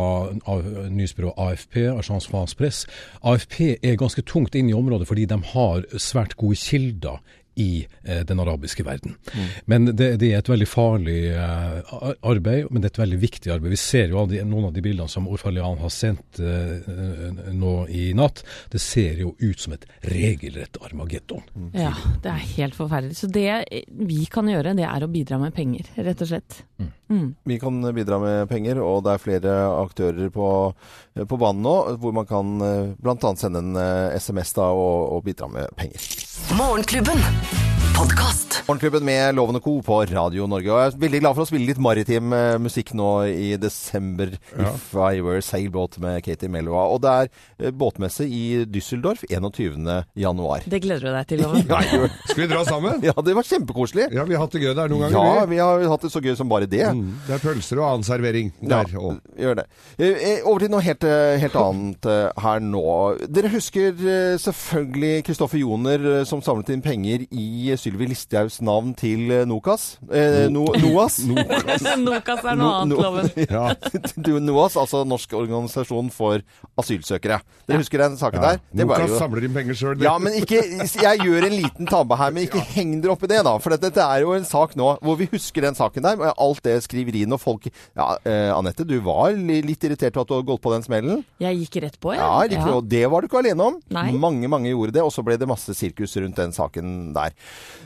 nyhetsbyrået 0.91 1.39
AFP. 1.39 1.77
AFP 3.23 3.61
er 3.83 4.01
ganske 4.01 4.25
tungt 4.27 4.55
inn 4.59 4.71
i 4.71 4.77
området 4.77 5.09
fordi 5.11 5.27
de 5.31 5.41
har 5.53 5.87
svært 5.99 6.37
gode 6.41 6.59
kilder 6.61 7.21
i 7.55 7.87
eh, 8.02 8.20
den 8.26 8.41
arabiske 8.41 8.85
verden. 8.85 9.14
Men 9.64 9.85
det, 9.97 10.17
det 10.20 10.31
er 10.32 10.41
et 10.41 10.50
veldig 10.50 10.69
farlig 10.69 11.19
eh, 11.35 11.94
arbeid, 12.26 12.70
men 12.70 12.82
det 12.82 12.91
er 12.91 12.94
et 12.94 13.02
veldig 13.02 13.20
viktig 13.20 13.52
arbeid. 13.55 13.75
Vi 13.75 13.81
ser 13.81 14.12
jo 14.12 14.23
av 14.23 14.31
de, 14.31 14.41
noen 14.47 14.69
av 14.70 14.76
de 14.76 14.85
bildene 14.85 15.11
som 15.11 15.29
Orfalian 15.31 15.81
har 15.82 15.93
sendt 15.94 16.41
eh, 16.41 17.50
nå 17.56 17.75
i 17.88 18.11
natt. 18.17 18.44
Det 18.73 18.81
ser 18.82 19.20
jo 19.25 19.35
ut 19.38 19.61
som 19.61 19.75
et 19.76 19.87
regelrett 20.08 20.81
Armageddon. 20.85 21.44
Ja, 21.75 21.93
det 22.23 22.32
er 22.32 22.49
helt 22.56 22.79
forferdelig. 22.79 23.19
Så 23.19 23.31
det 23.31 23.50
vi 23.87 24.25
kan 24.31 24.49
gjøre, 24.50 24.76
det 24.79 24.87
er 24.88 25.05
å 25.05 25.11
bidra 25.11 25.41
med 25.43 25.55
penger, 25.56 25.91
rett 26.00 26.25
og 26.25 26.32
slett. 26.32 26.62
Mm. 27.11 27.35
Vi 27.44 27.58
kan 27.61 27.82
bidra 27.94 28.20
med 28.23 28.49
penger, 28.49 28.81
og 28.85 29.03
det 29.05 29.14
er 29.14 29.23
flere 29.23 29.58
aktører 29.82 30.32
på, 30.32 30.49
på 31.19 31.41
banen 31.41 31.64
nå, 31.67 31.76
hvor 32.00 32.14
man 32.17 32.29
kan 32.29 32.56
bl.a. 32.96 33.35
sende 33.37 33.64
en 33.64 33.81
SMS 34.17 34.55
da, 34.56 34.70
og, 34.73 35.17
og 35.17 35.25
bidra 35.26 35.50
med 35.50 35.75
penger. 35.76 36.19
Morgenklubben. 36.55 37.23
Podkast. 37.94 38.50
Morgenklubben 38.50 39.05
med 39.06 39.35
Loven 39.37 39.56
og 39.58 39.62
Co. 39.64 39.73
på 39.87 39.97
Radio 40.11 40.47
Norge. 40.50 40.70
Og 40.73 40.79
jeg 40.81 40.91
er 40.91 40.97
veldig 41.02 41.20
glad 41.23 41.37
for 41.37 41.44
å 41.44 41.49
spille 41.49 41.67
litt 41.69 41.79
maritim 41.82 42.32
eh, 42.35 42.56
musikk 42.62 42.91
nå 42.99 43.08
i 43.31 43.52
desember. 43.61 44.32
If 44.58 44.91
I 44.94 45.20
Were 45.25 45.41
Sailboat 45.43 45.99
med 46.02 46.20
Katie 46.26 46.50
Melloa. 46.50 46.85
Og 46.94 47.00
det 47.05 47.12
er 47.14 47.31
eh, 47.31 47.70
båtmesse 47.75 48.26
i 48.26 48.64
Düsseldorf 48.70 49.23
21. 49.31 49.87
januar. 50.19 50.67
Det 50.70 50.81
gleder 50.85 51.06
du 51.06 51.14
deg 51.14 51.31
til, 51.31 51.43
Loven? 51.44 51.67
Ja, 51.70 51.81
Skal 52.26 52.43
vi 52.44 52.49
dra 52.50 52.64
sammen? 52.67 53.00
ja, 53.06 53.14
det 53.26 53.35
var 53.38 53.47
kjempekoselig. 53.47 54.08
Ja, 54.19 54.26
vi 54.29 54.37
har 54.37 54.44
hatt 54.44 54.55
det 54.58 54.62
gøy 54.64 54.75
der 54.79 54.91
noen 54.93 55.06
ganger. 55.06 55.41
Ja, 55.41 55.46
vi. 55.50 55.61
har 55.62 55.87
hatt 55.94 56.06
det 56.08 56.12
så 56.14 56.23
gøy 56.25 56.35
som 56.38 56.50
bare 56.50 56.69
det. 56.70 56.82
Mm, 56.91 57.06
det 57.29 57.37
er 57.38 57.43
pølser 57.44 57.81
og 57.82 57.87
annen 57.88 58.06
servering 58.06 58.50
der. 58.61 58.91
Ja, 58.94 59.14
gjør 59.46 59.61
det. 59.62 59.67
Eh, 59.99 60.43
Over 60.50 60.64
til 60.67 60.73
noe 60.75 60.82
helt, 60.85 61.06
helt 61.44 61.58
annet 61.61 62.11
her 62.44 62.62
nå. 62.64 62.85
Dere 63.31 63.50
husker 63.55 63.94
selvfølgelig 64.43 65.25
Kristoffer 65.31 65.61
Joner 65.62 66.08
som 66.29 66.43
samlet 66.44 66.73
inn 66.75 66.82
penger 66.85 67.26
i 67.31 67.70
Sylvi 67.79 68.11
Listhaugs 68.41 68.61
navn 68.65 68.93
til 68.97 69.31
eh, 69.35 69.45
Nokas. 69.49 69.99
Eh, 70.11 70.49
no, 70.53 70.65
Noas. 70.81 71.19
Nokas 72.01 72.45
er 72.45 72.57
noe 72.59 72.73
annet, 72.83 72.99
Loven. 72.99 73.31
Ja. 73.51 73.75
Du, 74.17 74.33
Noas, 74.41 74.77
altså 74.81 75.03
Norsk 75.09 75.33
organisasjon 75.37 76.11
for 76.15 76.41
asylsøkere. 76.81 77.41
Dere 77.69 77.81
husker 77.83 78.03
den 78.05 78.17
saken 78.21 78.41
Ja. 78.41 78.53
der? 78.55 78.63
Det 78.73 78.87
Nokas 78.87 79.11
jo- 79.11 79.19
samler 79.20 79.44
inn 79.47 79.55
penger 79.55 79.75
sjøl. 79.77 80.01
ja, 80.03 80.15
men 80.19 80.32
ikke 80.41 80.61
Jeg 80.81 81.20
gjør 81.25 81.47
en 81.47 81.56
liten 81.56 81.87
tabbe 81.91 82.17
her, 82.17 82.31
men 82.32 82.47
ikke 82.47 82.63
heng 82.75 82.97
dere 83.03 83.13
opp 83.15 83.25
i 83.25 83.31
det, 83.31 83.43
da. 83.44 83.56
For 83.59 83.70
dette, 83.75 83.91
dette 83.91 84.05
er 84.06 84.25
jo 84.25 84.32
en 84.37 84.44
sak 84.49 84.75
nå 84.79 84.93
hvor 85.03 85.17
vi 85.20 85.27
husker 85.32 85.63
den 85.67 85.75
saken 85.79 86.03
der. 86.06 86.20
og 86.20 86.35
Alt 86.41 86.63
det 86.67 86.79
skriveriene 86.87 87.35
og 87.37 87.41
folk 87.43 87.69
Ja, 87.70 88.17
eh, 88.25 88.51
Anette, 88.55 88.87
du 88.87 88.97
var 89.05 89.32
litt 89.37 89.85
irritert 89.85 90.17
over 90.17 90.23
at 90.25 90.29
du 90.31 90.35
hadde 90.39 90.49
gått 90.53 90.63
på 90.65 90.73
den 90.75 90.82
smellen. 90.87 91.25
Jeg 91.41 91.59
gikk 91.65 91.82
rett 91.85 91.99
på, 92.01 92.15
jeg. 92.15 92.20
Ja, 92.23 92.41
riktig. 92.47 92.75
Og 92.75 92.89
det 92.89 93.05
var 93.11 93.20
du 93.20 93.29
ikke 93.29 93.43
alene 93.43 93.67
om. 93.73 93.81
Nei. 93.91 94.11
Mange, 94.13 94.49
mange 94.49 94.70
gjorde 94.73 94.93
det, 94.97 95.03
og 95.05 95.13
så 95.15 95.25
ble 95.27 95.37
det 95.41 95.49
masse 95.51 95.75
sirkus 95.77 96.17
rundt 96.20 96.37
den 96.39 96.53
saken 96.53 97.13
der. 97.17 97.32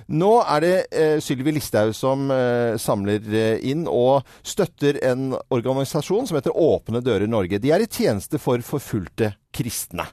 Nå 0.08 0.32
er 0.52 0.64
det 0.64 0.74
eh, 0.92 1.16
Sylvi 1.22 1.54
Listhaug 1.56 1.94
som 1.96 2.30
eh, 2.32 2.76
samler 2.80 3.24
eh, 3.34 3.64
inn 3.70 3.86
og 3.90 4.24
støtter 4.46 5.00
en 5.04 5.32
organisasjon 5.54 6.28
som 6.28 6.38
heter 6.38 6.56
Åpne 6.56 7.02
dører 7.04 7.30
Norge. 7.30 7.60
De 7.62 7.72
er 7.74 7.84
i 7.84 7.90
tjeneste 7.90 8.40
for 8.42 8.62
forfulgte 8.64 9.34
kristne. 9.54 10.06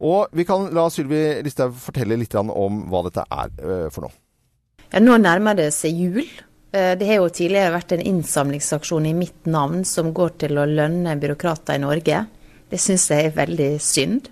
Og 0.00 0.32
vi 0.32 0.46
kan 0.48 0.70
la 0.74 0.86
Sylvi 0.92 1.42
Listhaug 1.44 1.76
fortelle 1.76 2.16
litt 2.20 2.34
om 2.40 2.84
hva 2.90 3.04
dette 3.08 3.26
er 3.28 3.52
eh, 3.60 3.88
for 3.92 4.06
noe. 4.06 4.16
Ja, 4.90 5.02
nå 5.02 5.18
nærmer 5.22 5.58
det 5.58 5.70
seg 5.76 5.98
jul. 5.98 6.24
Eh, 6.72 6.96
Det 6.98 7.06
har 7.06 7.20
jo 7.20 7.28
tidligere 7.28 7.74
vært 7.76 7.94
en 7.94 8.04
innsamlingsaksjon 8.12 9.06
i 9.06 9.14
mitt 9.14 9.46
navn 9.46 9.84
som 9.84 10.12
går 10.14 10.36
til 10.44 10.58
å 10.58 10.66
lønne 10.66 11.16
byråkrater 11.20 11.78
i 11.78 11.84
Norge. 11.84 12.24
Det 12.70 12.78
syns 12.78 13.08
jeg 13.10 13.30
er 13.30 13.36
veldig 13.36 13.70
synd. 13.82 14.30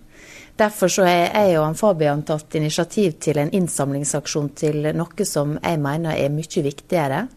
Derfor 0.58 0.90
så 0.90 1.04
har 1.06 1.28
jeg 1.38 1.58
og 1.60 1.76
Fabian 1.78 2.24
tatt 2.26 2.56
initiativ 2.58 3.12
til 3.22 3.38
en 3.38 3.52
innsamlingsaksjon 3.54 4.48
til 4.58 4.88
noe 4.96 5.26
som 5.28 5.54
jeg 5.60 5.78
mener 5.78 6.18
er 6.18 6.32
mye 6.34 6.64
viktigere. 6.64 7.28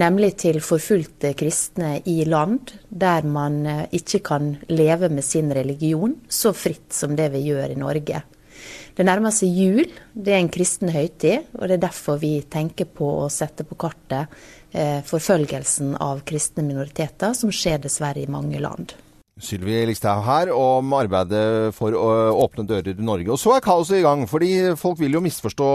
Nemlig 0.00 0.30
til 0.40 0.62
forfulgte 0.64 1.34
kristne 1.36 1.98
i 2.08 2.22
land 2.28 2.72
der 2.88 3.28
man 3.28 3.62
eh, 3.66 3.84
ikke 3.96 4.20
kan 4.24 4.50
leve 4.68 5.08
med 5.08 5.24
sin 5.24 5.52
religion 5.56 6.18
så 6.28 6.52
fritt 6.56 6.92
som 6.92 7.16
det 7.16 7.30
vi 7.32 7.46
gjør 7.48 7.72
i 7.72 7.78
Norge. 7.80 8.20
Det 8.96 9.04
nærmer 9.04 9.32
seg 9.32 9.52
jul, 9.52 9.88
det 10.12 10.32
er 10.32 10.40
en 10.40 10.52
kristen 10.52 10.92
høytid, 10.92 11.48
og 11.56 11.68
det 11.68 11.76
er 11.76 11.86
derfor 11.88 12.20
vi 12.20 12.38
tenker 12.40 12.88
på 12.88 13.08
å 13.22 13.32
sette 13.32 13.64
på 13.68 13.76
kartet 13.76 14.32
eh, 14.72 15.00
forfølgelsen 15.04 15.96
av 16.00 16.24
kristne 16.28 16.64
minoriteter, 16.64 17.36
som 17.36 17.52
skjer 17.52 17.84
dessverre 17.84 18.24
i 18.24 18.32
mange 18.32 18.60
land. 18.64 18.96
Sylvi 19.36 19.82
Listhaug 19.84 20.22
her 20.24 20.48
om 20.56 20.94
arbeidet 20.96 21.74
for 21.76 21.92
å 21.92 22.06
åpne 22.40 22.64
dører 22.64 22.96
i 22.96 23.04
Norge. 23.04 23.28
Og 23.34 23.40
så 23.40 23.52
er 23.52 23.64
kaoset 23.64 23.98
i 23.98 24.04
gang, 24.06 24.22
fordi 24.30 24.48
folk 24.80 24.96
vil 25.02 25.18
jo 25.18 25.20
misforstå 25.24 25.68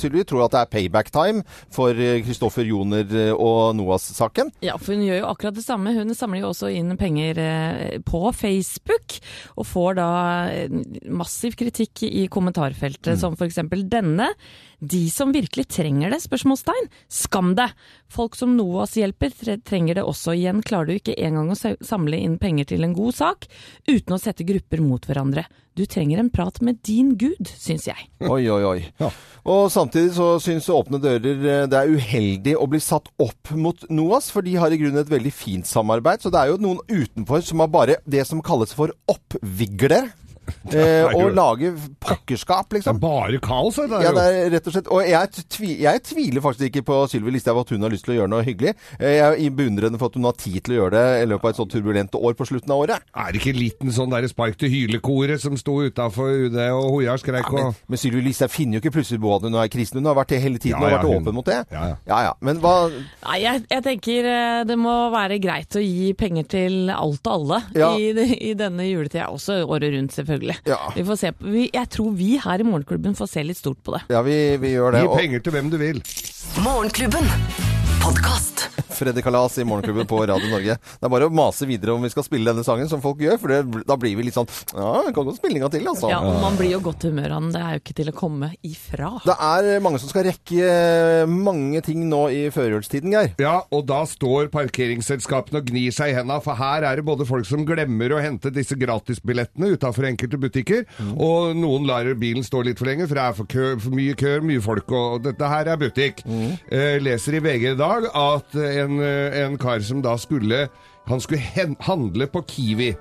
Sylvi. 0.00 0.24
Tror 0.26 0.46
at 0.46 0.56
det 0.56 0.62
er 0.64 0.72
payback 0.72 1.12
time 1.14 1.44
for 1.72 1.94
Kristoffer 2.26 2.66
Joner 2.66 3.06
og 3.36 3.76
NOAS-saken. 3.78 4.50
Ja, 4.66 4.74
for 4.80 4.96
hun 4.96 5.06
gjør 5.06 5.20
jo 5.20 5.30
akkurat 5.30 5.54
det 5.54 5.66
samme. 5.66 5.94
Hun 5.94 6.10
samler 6.16 6.42
jo 6.42 6.50
også 6.50 6.72
inn 6.74 6.96
penger 6.98 7.38
eh, 7.38 7.96
på 8.02 8.24
Facebook, 8.34 9.20
og 9.54 9.68
får 9.70 9.98
da 10.00 10.10
eh, 10.50 10.78
massiv 11.06 11.54
kritikk 11.60 12.02
i 12.08 12.26
kommentarfeltet, 12.32 13.14
som 13.20 13.38
f.eks. 13.38 13.62
denne. 13.94 14.32
De 14.84 15.10
som 15.10 15.32
virkelig 15.32 15.68
trenger 15.72 16.12
det? 16.12 16.20
spørsmålstegn. 16.24 16.88
Skam 17.08 17.54
deg! 17.56 17.72
Folk 18.12 18.36
som 18.36 18.52
NOAS 18.58 18.96
hjelper, 18.98 19.32
trenger 19.64 19.98
det 19.98 20.04
også. 20.04 20.34
Igjen 20.36 20.60
klarer 20.66 20.90
du 20.90 20.98
ikke 20.98 21.16
engang 21.16 21.52
å 21.54 21.56
samle 21.56 22.20
inn 22.20 22.36
penger 22.42 22.68
til 22.74 22.84
en 22.84 22.94
god 22.96 23.16
sak, 23.16 23.46
uten 23.88 24.16
å 24.16 24.20
sette 24.20 24.46
grupper 24.46 24.82
mot 24.84 25.06
hverandre. 25.08 25.46
Du 25.74 25.82
trenger 25.90 26.20
en 26.22 26.30
prat 26.30 26.60
med 26.62 26.82
din 26.86 27.14
gud, 27.18 27.48
syns 27.58 27.88
jeg. 27.88 28.08
Oi, 28.22 28.44
oi, 28.52 28.60
oi. 28.68 29.08
Og 29.42 29.66
samtidig 29.72 30.12
så 30.14 30.34
syns 30.42 30.68
Åpne 30.70 31.00
dører 31.02 31.32
eh, 31.34 31.64
det 31.70 31.80
er 31.80 31.90
uheldig 31.90 32.54
å 32.60 32.68
bli 32.70 32.80
satt 32.82 33.10
opp 33.22 33.50
mot 33.58 33.88
NOAS, 33.90 34.30
for 34.30 34.46
de 34.46 34.54
har 34.60 34.74
i 34.74 34.78
grunnen 34.80 35.02
et 35.02 35.10
veldig 35.10 35.32
fint 35.34 35.66
samarbeid. 35.66 36.22
Så 36.22 36.30
det 36.34 36.44
er 36.44 36.52
jo 36.52 36.60
noen 36.62 36.82
utenfor 36.86 37.42
som 37.46 37.64
har 37.64 37.72
bare 37.72 37.98
det 38.06 38.22
som 38.28 38.44
kalles 38.44 38.76
for 38.76 38.94
oppviglere. 39.10 40.04
Eh, 40.74 41.04
og 41.14 41.30
lage 41.36 41.68
pakkerskap, 42.02 42.68
Det 42.70 42.78
liksom. 42.80 42.96
er 42.96 43.00
bare 43.00 43.38
kaos, 43.44 43.76
dette 43.78 44.00
Ja, 44.02 44.10
det 44.16 44.24
er 44.24 44.50
rett 44.54 44.66
og 44.68 44.74
slett. 44.74 44.88
Og 44.90 45.02
jeg, 45.06 45.44
tvi, 45.52 45.68
jeg 45.84 46.00
tviler 46.08 46.42
faktisk 46.44 46.70
ikke 46.70 46.82
på 46.88 46.96
Sylvi 47.12 47.30
Listhaug 47.34 47.60
at 47.62 47.70
hun 47.74 47.84
har 47.84 47.92
lyst 47.92 48.06
til 48.08 48.14
å 48.14 48.16
gjøre 48.18 48.32
noe 48.32 48.44
hyggelig. 48.46 48.72
Eh, 48.98 49.14
Jeg 49.20 49.44
er 49.46 49.54
beundrende 49.54 49.98
for 50.00 50.10
at 50.10 50.16
hun 50.18 50.24
har 50.28 50.36
tid 50.40 50.58
til 50.64 50.74
å 50.74 50.78
gjøre 50.82 50.94
det 50.96 51.22
i 51.22 51.28
løpet 51.30 51.44
av 51.44 51.52
et 51.54 51.60
sånt 51.60 51.72
turbulent 51.74 52.16
år 52.18 52.34
på 52.38 52.46
slutten 52.48 52.72
av 52.74 52.82
året. 52.84 53.04
Er 53.14 53.30
det 53.32 53.40
ikke 53.40 53.52
en 53.54 53.60
liten 53.60 53.92
sånn 53.94 54.10
der 54.16 54.26
spark 54.32 54.56
til 54.60 54.72
hylekoret 54.72 55.40
som 55.44 55.56
sto 55.60 55.76
utafor 55.84 56.32
UD 56.48 56.58
og 56.64 56.88
hoia 56.96 57.14
og 57.14 57.22
skreik 57.22 57.50
Men, 57.54 57.70
ja, 57.70 57.72
men 57.88 58.00
Sylvi 58.00 58.24
Listhaug 58.24 58.50
finner 58.50 58.78
jo 58.78 58.82
ikke 58.84 58.94
plutselig 58.98 59.20
på 59.22 59.34
at 59.36 59.46
hun 59.48 59.54
er 59.60 59.68
kristen. 59.72 60.00
Hun 60.02 60.10
har 60.10 60.18
vært 60.18 60.34
det 60.34 60.42
hele 60.42 60.58
tiden 60.58 60.80
Ja, 60.80 60.86
og 60.88 60.96
vært 60.98 61.06
hun- 61.08 61.22
åpen 61.22 61.34
mot 61.38 61.44
det. 61.52 61.60
Ja, 61.70 61.86
ja. 61.92 61.96
ja, 62.10 62.20
ja. 62.30 62.32
Men 62.40 62.60
hva 62.64 62.74
Nei, 62.90 63.38
jeg, 63.44 63.64
jeg 63.70 63.82
tenker 63.84 64.30
eh, 64.32 64.64
det 64.64 64.76
må 64.80 64.96
være 65.14 65.38
greit 65.40 65.76
å 65.78 65.82
gi 65.84 66.12
penger 66.18 66.48
til 66.56 66.90
alt 66.90 67.26
og 67.26 67.32
alle 67.38 67.62
Ja. 67.76 67.92
i, 67.96 68.10
i 68.50 68.54
denne 68.58 68.88
juletida. 68.88 69.28
Også 69.30 69.60
året 69.68 69.92
rundt, 69.94 70.12
selvfølgelig. 70.12 70.33
Ja. 70.68 70.80
Vi 70.96 71.04
får 71.04 71.16
se 71.20 71.32
på, 71.32 71.50
vi, 71.54 71.68
jeg 71.74 71.90
tror 71.90 72.12
vi 72.18 72.30
her 72.42 72.60
i 72.60 72.66
Morgenklubben 72.66 73.14
får 73.18 73.30
se 73.34 73.44
litt 73.46 73.60
stort 73.60 73.80
på 73.84 73.96
det. 73.96 74.02
Ja, 74.14 74.22
vi, 74.26 74.56
vi 74.62 74.74
gjør 74.74 74.96
det. 74.96 75.04
Gi 75.06 75.20
penger 75.22 75.44
til 75.46 75.52
hvem 75.56 75.70
du 75.70 75.78
vil. 75.80 76.02
Morgenklubben. 76.64 77.30
Podkast. 78.04 78.53
Freddy 78.98 79.22
Kalas 79.24 79.58
i 79.58 79.64
Morgenklubben 79.66 80.06
på 80.10 80.20
Radio 80.26 80.50
Norge. 80.50 80.76
Det 80.78 81.08
er 81.08 81.12
bare 81.12 81.28
å 81.28 81.34
mase 81.34 81.66
videre 81.68 81.94
om 81.96 82.04
vi 82.04 82.10
skal 82.12 82.26
spille 82.26 82.50
denne 82.52 82.64
sangen, 82.66 82.88
som 82.90 83.02
folk 83.04 83.22
gjør. 83.22 83.38
For 83.42 83.52
det, 83.52 83.84
da 83.88 83.96
blir 84.00 84.16
vi 84.18 84.26
litt 84.28 84.36
sånn 84.36 84.48
Ja, 84.74 85.02
vi 85.06 85.12
kan 85.16 85.26
godt 85.26 85.40
spille 85.40 85.58
en 85.58 85.64
gang 85.66 85.72
til, 85.74 85.86
altså. 85.90 86.10
Ja, 86.12 86.20
og 86.24 86.40
Man 86.44 86.58
blir 86.58 86.74
jo 86.74 86.80
godt 86.84 87.06
humør 87.08 87.36
av 87.36 87.44
den. 87.44 87.52
Det 87.54 87.62
er 87.62 87.76
jo 87.76 87.82
ikke 87.82 87.96
til 88.00 88.10
å 88.12 88.16
komme 88.16 88.50
ifra. 88.66 89.10
Det 89.24 89.36
er 89.48 89.70
mange 89.84 90.00
som 90.02 90.10
skal 90.10 90.26
rekke 90.28 90.68
eh, 90.68 91.24
mange 91.30 91.82
ting 91.86 92.04
nå 92.10 92.22
i 92.34 92.42
førjulstiden, 92.54 93.14
Geir. 93.14 93.32
Ja, 93.42 93.56
og 93.74 93.86
da 93.90 94.02
står 94.08 94.50
parkeringsselskapene 94.54 95.60
og 95.62 95.70
gnir 95.70 95.94
seg 95.94 96.12
i 96.12 96.16
henda, 96.18 96.38
for 96.44 96.58
her 96.58 96.86
er 96.86 97.00
det 97.00 97.06
både 97.06 97.26
folk 97.28 97.46
som 97.48 97.64
glemmer 97.68 98.14
å 98.16 98.22
hente 98.22 98.52
disse 98.54 98.76
gratisbillettene 98.78 99.72
utafor 99.74 100.08
enkelte 100.10 100.40
butikker, 100.40 100.84
og 101.14 101.54
noen 101.58 101.86
lar 101.88 102.08
bilen 102.20 102.44
stå 102.46 102.62
litt 102.66 102.80
for 102.80 102.88
lenge, 102.90 103.08
for 103.10 103.18
det 103.18 103.24
er 103.24 103.36
for, 103.38 103.50
kø, 103.50 103.66
for 103.82 103.96
mye 103.96 104.14
kø, 104.18 104.36
mye 104.44 104.62
folk, 104.64 104.92
og 104.94 105.24
dette 105.26 105.50
her 105.50 105.72
er 105.74 105.80
butikk. 105.80 106.22
Eh, 106.24 106.96
leser 107.02 107.38
i 107.38 107.42
VG 107.44 107.68
i 107.72 107.78
dag 107.78 108.08
at 108.10 108.53
en, 108.56 108.98
eh, 109.02 109.44
en 109.44 109.58
kar 109.58 109.80
som 109.80 110.02
da 110.02 110.16
skulle 110.20 110.68
Han 111.08 111.20
skulle 111.20 111.40
hen, 111.40 111.76
handle 111.80 112.26
på 112.26 112.40
Kiwi, 112.48 112.94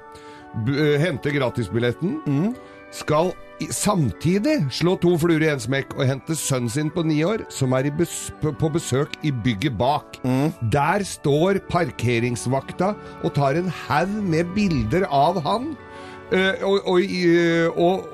b 0.66 0.72
eh, 0.76 1.00
hente 1.00 1.32
gratisbilletten, 1.32 2.56
skal 2.92 3.32
i, 3.62 3.70
samtidig 3.72 4.58
slå 4.76 4.98
to 5.00 5.14
fluer 5.18 5.46
i 5.46 5.52
en 5.54 5.62
smekk 5.62 5.96
og 5.96 6.06
hente 6.10 6.36
sønnen 6.36 6.70
sin 6.70 6.90
på 6.92 7.06
ni 7.08 7.22
år, 7.24 7.46
som 7.50 7.72
er 7.78 7.88
i 7.88 7.94
bes 7.96 8.32
på, 8.42 8.70
besøk 8.74 9.16
i 9.24 9.32
bygget 9.32 9.78
bak. 9.80 10.20
Der 10.74 11.06
står 11.08 11.62
parkeringsvakta 11.72 12.94
og 13.24 13.34
tar 13.34 13.56
en 13.62 13.72
haug 13.88 14.18
med 14.22 14.52
bilder 14.56 15.08
av 15.10 15.40
han, 15.46 15.78
eh, 16.34 16.60
og, 16.62 16.84
og, 16.86 17.00
eh, 17.02 17.70
og 17.78 18.10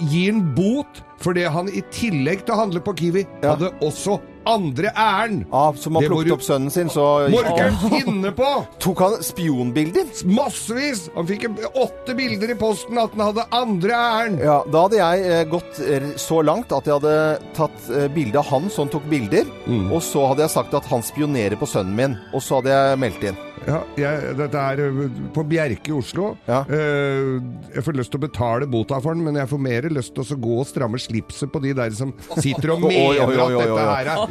gir 0.00 0.32
en 0.32 0.44
bot 0.54 1.02
fordi 1.24 1.44
han 1.48 1.68
i 1.68 1.80
tillegg 1.94 2.44
til 2.44 2.54
å 2.54 2.62
handle 2.64 2.80
på 2.84 2.96
Kiwi, 2.96 3.26
Ja. 3.42 3.54
hadde 3.54 3.70
også 3.84 4.20
andre 4.46 4.90
æren. 4.94 5.40
Ja, 5.50 5.64
som 5.78 5.94
har 5.98 6.06
plukket 6.08 6.32
opp 6.36 6.42
sønnen 6.46 6.70
sin, 6.74 6.88
så 6.92 7.04
ikke 7.30 7.68
finne 7.94 8.32
på! 8.36 8.48
tok 8.84 9.00
han 9.04 9.16
spionbilder. 9.24 10.10
Massevis! 10.28 11.06
Han 11.16 11.26
fikk 11.28 11.46
åtte 11.74 12.14
bilder 12.18 12.52
i 12.54 12.58
posten 12.60 12.98
at 13.00 13.14
han 13.16 13.24
hadde 13.30 13.46
andre 13.56 13.94
æren. 13.98 14.38
Ja, 14.42 14.58
Da 14.70 14.84
hadde 14.86 15.00
jeg 15.00 15.24
eh, 15.30 15.44
gått 15.50 15.80
så 16.20 16.42
langt 16.44 16.72
at 16.72 16.86
jeg 16.88 16.98
hadde 16.98 17.16
tatt 17.56 17.90
eh, 17.90 18.08
bilde 18.14 18.40
av 18.42 18.48
han 18.52 18.70
som 18.72 18.88
tok 18.92 19.06
bilder, 19.10 19.44
Mm. 19.64 19.88
og 19.92 20.02
så 20.04 20.26
hadde 20.28 20.42
jeg 20.44 20.52
sagt 20.52 20.74
at 20.76 20.84
han 20.90 21.00
spionerer 21.02 21.56
på 21.56 21.66
sønnen 21.68 21.94
min, 21.96 22.16
og 22.34 22.42
så 22.44 22.58
hadde 22.60 22.72
jeg 22.74 22.98
meldt 23.00 23.22
inn. 23.30 23.36
Ja, 23.64 23.78
jeg, 23.96 24.34
dette 24.38 24.60
er 24.60 24.80
på 25.34 25.44
Bjerke 25.48 25.92
i 25.92 25.94
Oslo. 25.96 26.34
Ja. 26.48 26.60
Eh, 26.68 27.38
jeg 27.76 27.84
får 27.86 27.96
lyst 27.96 28.12
til 28.12 28.20
å 28.20 28.24
betale 28.26 28.68
bota 28.70 28.98
for 29.02 29.16
den, 29.16 29.24
men 29.26 29.38
jeg 29.40 29.48
får 29.50 29.62
mer 29.66 29.88
lyst 29.94 30.14
til 30.16 30.24
å 30.24 30.38
gå 30.44 30.58
og 30.60 30.68
stramme 30.68 31.00
slipset 31.00 31.52
på 31.52 31.62
de 31.64 31.72
der 31.76 31.94
som 31.96 32.12
sitter 32.36 32.74
og 32.74 32.84
mener 32.84 33.24
at 33.24 33.54
dette 33.56 33.86
her 33.88 34.10
er 34.12 34.22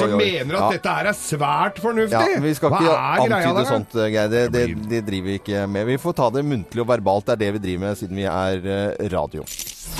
som 0.00 0.16
mener 0.16 0.58
at 0.60 0.76
dette 0.76 0.96
her 0.98 1.10
er 1.12 1.18
svært 1.18 1.80
fornuftig! 1.84 2.34
Ja, 2.36 2.42
vi 2.42 2.54
skal 2.58 2.74
Hva 2.74 2.82
ikke 2.82 3.28
greia 3.30 3.36
antyde 3.36 3.56
der? 3.60 3.70
sånt, 3.70 3.98
eh, 4.00 4.10
Geir. 4.16 4.32
Det, 4.32 4.44
det, 4.54 4.64
det 4.90 5.02
driver 5.06 5.30
vi 5.30 5.38
ikke 5.42 5.66
med. 5.70 5.86
Vi 5.92 6.00
får 6.02 6.18
ta 6.20 6.30
det 6.34 6.44
muntlig 6.46 6.82
og 6.82 6.90
verbalt. 6.90 7.28
Det 7.28 7.36
er 7.36 7.44
det 7.46 7.52
vi 7.58 7.64
driver 7.68 7.86
med 7.86 8.00
siden 8.02 8.22
vi 8.22 8.28
er 8.30 8.70
eh, 8.76 9.08
radio. 9.14 9.46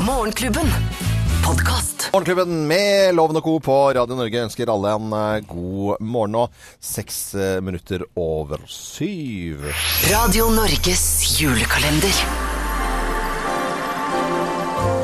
Morgenklubben. 0.07 0.75
Podkast. 1.47 1.96
Morgenklubben 2.17 2.67
med 2.67 3.15
Loven 3.15 3.37
og 3.37 3.43
Co. 3.45 3.59
på 3.61 3.75
Radio 3.93 4.17
Norge 4.17 4.41
ønsker 4.47 4.71
alle 4.73 4.95
en 4.97 5.11
eh, 5.13 5.43
god 5.51 6.01
morgen 6.01 6.33
nå. 6.33 6.45
Seks 6.81 7.19
eh, 7.37 7.59
minutter 7.61 8.07
over 8.17 8.63
syv. 8.73 9.67
Radio 10.09 10.47
Norges 10.49 11.05
julekalender. 11.37 12.23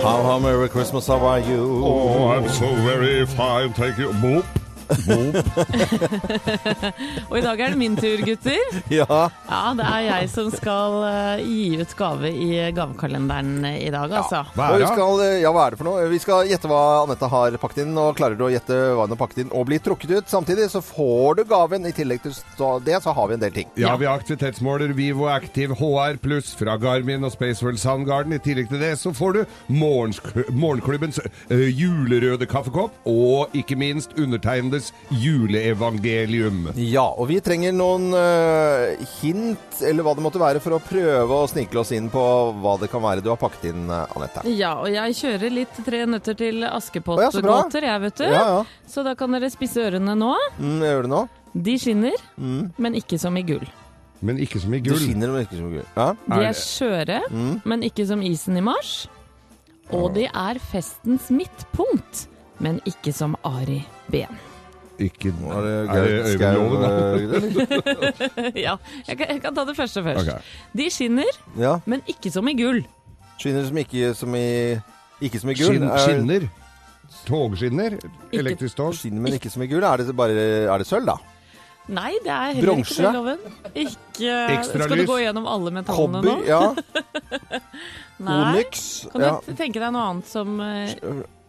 How, 0.00 0.22
how 0.24 0.38
merry 0.38 0.72
Christmas, 0.72 1.06
how 1.06 1.20
are 1.26 1.44
you? 1.44 1.84
Oh, 1.84 2.32
I'm 2.32 2.48
so 2.48 2.72
very 2.80 3.26
fine, 3.26 3.74
thank 3.74 3.98
you. 3.98 4.08
Boop. 4.24 4.61
Og 7.30 7.36
i 7.38 7.42
dag 7.44 7.60
er 7.60 7.72
det 7.74 7.78
min 7.80 7.96
tur, 7.98 8.22
gutter. 8.26 8.78
Ja, 8.92 9.06
Ja, 9.48 9.60
det 9.78 9.86
er 9.88 10.02
jeg 10.06 10.28
som 10.32 10.50
skal 10.52 10.96
eh, 11.08 11.42
gi 11.46 11.78
ut 11.80 11.94
gave 11.98 12.30
i 12.32 12.48
gavekalenderen 12.74 13.64
i 13.70 13.90
dag, 13.92 14.12
altså. 14.20 14.42
Hva 14.56 14.68
er 14.74 14.82
det? 14.82 14.88
skal, 14.92 15.22
eh, 15.24 15.38
ja, 15.42 15.52
hva 15.54 15.66
er 15.66 15.74
det 15.74 15.80
for 15.80 15.88
noe? 15.88 16.04
Vi 16.12 16.20
skal 16.22 16.48
gjette 16.50 16.68
hva 16.70 16.80
Anette 17.04 17.28
har 17.32 17.56
pakket 17.62 17.84
inn, 17.86 17.94
og 18.00 18.16
klarer 18.18 18.36
du 18.38 18.44
å 18.46 18.50
gjette 18.52 18.76
hva 18.96 19.06
hun 19.06 19.14
har 19.14 19.20
pakket 19.20 19.44
inn 19.44 19.52
og 19.56 19.66
bli 19.70 19.78
trukket 19.82 20.14
ut 20.18 20.32
samtidig, 20.32 20.68
så 20.72 20.82
får 20.84 21.40
du 21.40 21.44
gaven. 21.50 21.86
I 21.88 21.94
tillegg 21.96 22.22
til 22.24 22.34
det, 22.86 22.98
så 23.04 23.14
har 23.16 23.30
vi 23.30 23.36
en 23.38 23.42
del 23.42 23.54
ting. 23.56 23.70
Ja, 23.80 23.94
vi 24.00 24.06
har 24.08 24.20
aktivitetsmåler 24.20 24.92
Vivo 24.96 25.28
Active 25.32 25.76
HR 25.78 26.18
Pluss 26.22 26.52
fra 26.58 26.76
Garmin 26.80 27.24
og 27.26 27.32
Spaceworld 27.34 27.80
Soundgarden. 27.82 28.36
I 28.36 28.42
tillegg 28.44 28.68
til 28.70 28.82
det 28.82 28.92
så 29.00 29.12
får 29.16 29.38
du 29.38 29.42
morgenklubbens 29.72 31.20
ø, 31.50 31.58
julerøde 31.70 32.46
kaffekopp, 32.50 32.94
og 33.08 33.54
ikke 33.56 33.76
minst 33.80 34.14
undertegnedes 34.82 34.92
juleevangelium. 35.10 36.70
Ja, 36.76 37.04
og 37.18 37.28
vi 37.30 37.38
trenger 37.44 37.72
noen 37.74 38.08
uh, 38.14 38.96
hint, 39.20 39.80
eller 39.84 40.02
hva 40.06 40.14
det 40.16 40.24
måtte 40.24 40.40
være, 40.42 40.60
for 40.62 40.76
å 40.76 40.80
prøve 40.82 41.38
å 41.42 41.48
snikle 41.50 41.82
oss 41.82 41.92
inn 41.94 42.08
på 42.12 42.22
hva 42.62 42.76
det 42.80 42.90
kan 42.92 43.02
være 43.04 43.22
du 43.24 43.30
har 43.32 43.38
pakket 43.40 43.70
inn, 43.72 43.84
eh, 43.90 44.16
Anette. 44.16 44.44
Ja, 44.50 44.74
og 44.82 44.90
jeg 44.92 45.14
kjører 45.18 45.52
litt 45.52 45.78
Tre 45.82 46.04
nøtter 46.06 46.36
til. 46.38 46.62
Askepott-gåter, 46.68 47.82
jeg, 47.88 48.00
vet 48.04 48.20
du. 48.20 48.24
Ja, 48.28 48.42
ja. 48.46 48.58
Så 48.88 49.02
da 49.06 49.14
kan 49.18 49.32
dere 49.34 49.48
spisse 49.50 49.82
ørene 49.82 50.14
nå. 50.18 50.32
Mm, 50.60 50.82
gjør 50.84 51.06
det 51.06 51.10
nå. 51.12 51.22
De 51.52 51.74
skinner, 51.80 52.20
Mm. 52.38 52.70
men 52.78 52.94
ikke 52.94 53.18
som 53.20 53.36
i 53.36 53.42
gull. 53.42 53.64
Men 54.22 54.38
ikke 54.38 54.60
som 54.62 54.72
i 54.74 54.80
gull. 54.80 54.94
De 54.98 55.08
skinner, 55.08 55.32
men 55.34 55.42
ikke 55.46 55.58
som 55.58 55.66
i 55.72 55.74
gull. 55.78 55.88
Ja. 55.96 56.06
De 56.28 56.38
Er 56.38 56.48
er 56.48 56.60
skjøre, 56.60 57.18
Mm. 57.30 57.62
men 57.64 57.82
ikke 57.82 58.06
som 58.06 58.22
isen 58.22 58.56
i 58.56 58.60
mars. 58.62 59.08
Og 59.92 60.14
de 60.14 60.24
er 60.26 60.58
festens 60.70 61.28
midtpunkt, 61.30 62.26
men 62.60 62.80
ikke 62.86 63.12
som 63.12 63.36
Ari 63.44 63.84
Ben. 64.08 64.38
Ikke 65.00 65.32
Er 65.32 65.62
det 65.64 65.72
Øyvind 66.40 66.84
eh, 66.84 68.60
ja, 68.66 68.76
jeg 69.08 69.16
kan, 69.18 69.26
jeg 69.28 69.40
kan 69.42 69.54
ta 69.56 69.64
det 69.64 69.76
første 69.76 70.02
først. 70.04 70.28
Okay. 70.28 70.38
De 70.76 70.90
skinner, 70.90 71.38
Ja. 71.58 71.78
men 71.86 72.02
ikke 72.06 72.30
som 72.30 72.48
i 72.48 72.54
gull. 72.54 72.82
Skinner 73.38 73.64
som 73.66 73.76
ikke 73.80 74.14
som 74.14 74.34
i 74.34 74.44
Ikke 75.22 75.40
som 75.40 75.50
i 75.50 75.54
gull. 75.54 75.76
Skin, 75.76 75.82
Er- 75.88 75.98
skinner. 76.06 76.48
Togskinner. 77.26 77.98
Elektrisk 78.32 78.76
tog. 78.76 78.94
Skinner, 78.94 79.20
men 79.20 79.32
ikke 79.38 79.50
som 79.50 79.62
i 79.62 79.66
gull. 79.70 79.82
Er 79.84 79.96
det 80.02 80.16
bare 80.16 80.32
Er 80.70 80.78
det 80.78 80.86
sølv, 80.86 81.06
da? 81.06 81.16
Nei, 81.88 82.12
det 82.22 82.30
er 82.30 82.52
heller 82.54 82.68
Bronse? 82.74 82.94
ikke 82.94 83.02
det, 83.02 83.14
Loven. 83.14 83.38
Ikke 83.74 84.34
Ekstralys? 84.54 84.84
Skal 84.86 84.98
du 84.98 85.06
gå 85.10 85.16
gjennom 85.18 85.46
alle 85.50 85.70
metallene 85.74 86.20
Kobber? 86.22 86.22
nå? 86.22 86.44
Ja. 86.46 86.74
Nei. 88.22 88.36
Onyx? 88.54 89.06
Kan 89.10 89.20
du 89.20 89.26
Ja. 89.26 89.40
tenke 89.58 89.80
deg 89.82 89.90
noe 89.92 90.04
annet 90.12 90.26
som 90.30 90.60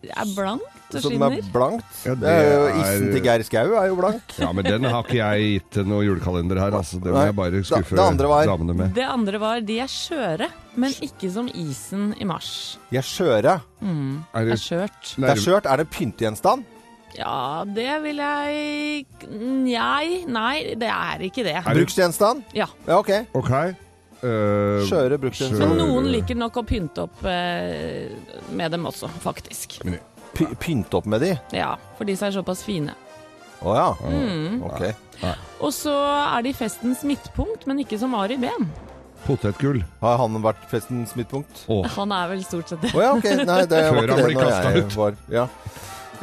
eh, 0.04 0.14
er 0.22 0.26
blankt 0.36 0.70
og 0.94 1.02
som 1.02 1.14
er 1.26 1.32
skinner. 1.34 1.52
blankt. 1.54 1.94
Ja, 2.06 2.14
det 2.16 2.30
er 2.30 2.44
jo 2.54 2.66
det 2.68 2.74
Issen 2.84 3.08
til 3.16 3.24
Geir 3.26 3.44
Skau 3.48 3.72
er 3.80 3.88
jo 3.90 3.96
blank. 3.98 4.36
Ja, 4.38 4.52
men 4.54 4.64
den 4.68 4.84
har 4.84 5.04
ikke 5.08 5.18
jeg 5.18 5.48
gitt 5.56 5.70
til 5.72 5.86
noen 5.90 6.06
julekalender 6.06 6.60
her, 6.62 6.72
altså. 6.78 7.00
Det 7.02 7.14
må 7.16 7.24
jeg 7.26 7.36
bare 7.36 7.52
Da- 7.52 7.64
skuffe 7.64 7.96
det 8.18 8.28
var- 8.30 8.46
damene 8.46 8.76
med. 8.78 8.94
Det 8.94 9.04
andre 9.10 9.40
var 9.40 9.62
de 9.62 9.80
er 9.80 9.88
skjøre, 9.88 10.50
men 10.76 10.92
ikke 11.02 11.32
som 11.32 11.48
isen 11.48 12.14
i 12.20 12.24
mars. 12.26 12.78
De 12.92 12.98
er 12.98 13.02
skjøre. 13.02 13.62
Er 13.82 14.46
Det 14.46 14.46
det 14.46 14.54
er 14.54 14.62
skjørt. 14.62 15.16
Det 15.16 15.30
er 15.30 15.36
skjørt. 15.42 15.66
Er 15.66 15.78
det 15.78 15.90
pyntegjenstand? 15.90 16.64
Ja, 17.18 17.64
det 17.64 18.02
vil 18.02 18.18
jeg 18.18 19.06
Nei, 19.30 20.24
nei, 20.28 20.74
det 20.76 20.90
er 20.90 21.18
ikke 21.22 21.44
det. 21.44 21.64
Det- 21.64 21.76
Bruksgjenstand? 21.76 22.44
Ja. 22.54 22.66
Ja, 22.88 22.98
OK. 23.00 23.10
OK. 23.34 23.76
Eh, 24.24 24.86
Skjøre 24.88 25.18
bruksgjenstand. 25.20 25.74
Men 25.76 25.82
noen 25.84 26.08
liker 26.14 26.38
nok 26.40 26.62
å 26.62 26.66
pynte 26.68 27.04
opp 27.08 27.24
uh, 27.28 28.48
med 28.56 28.72
dem 28.76 28.86
også, 28.90 29.10
faktisk. 29.24 29.80
Men- 29.86 30.00
pynte 30.34 30.98
opp 30.98 31.06
med 31.06 31.22
de? 31.22 31.34
Ja, 31.54 31.76
for 31.98 32.10
de 32.10 32.16
som 32.18 32.26
er 32.32 32.34
såpass 32.40 32.64
fine. 32.66 32.96
Å 33.64 33.76
ja. 33.78 33.90
Mm. 34.10 34.64
OK. 34.66 34.82
Og 35.64 35.70
så 35.76 35.94
er 35.94 36.42
de 36.48 36.56
festens 36.58 37.04
midtpunkt, 37.08 37.68
men 37.70 37.84
ikke 37.84 38.00
som 38.02 38.16
Ari 38.18 38.40
Ben. 38.42 38.66
Potetgull. 39.28 39.84
Har 40.02 40.18
han 40.20 40.36
vært 40.44 40.66
festens 40.72 41.14
midtpunkt? 41.16 41.62
Oh. 41.72 41.86
Han 41.96 42.12
er 42.12 42.32
vel 42.34 42.42
stort 42.44 42.74
sett 42.74 42.82
det. 42.84 42.92
Oh, 42.96 43.04
ja, 43.06 43.14
okay. 43.16 43.38
Nei, 43.46 43.62
det 43.70 43.84
var 43.88 44.02
Før 44.02 44.10
ikke 44.10 44.18
han 44.18 44.26
det 44.26 44.42
kasta 44.42 44.74
ut. 44.80 44.98
var 45.00 45.20
Ja. 45.32 45.46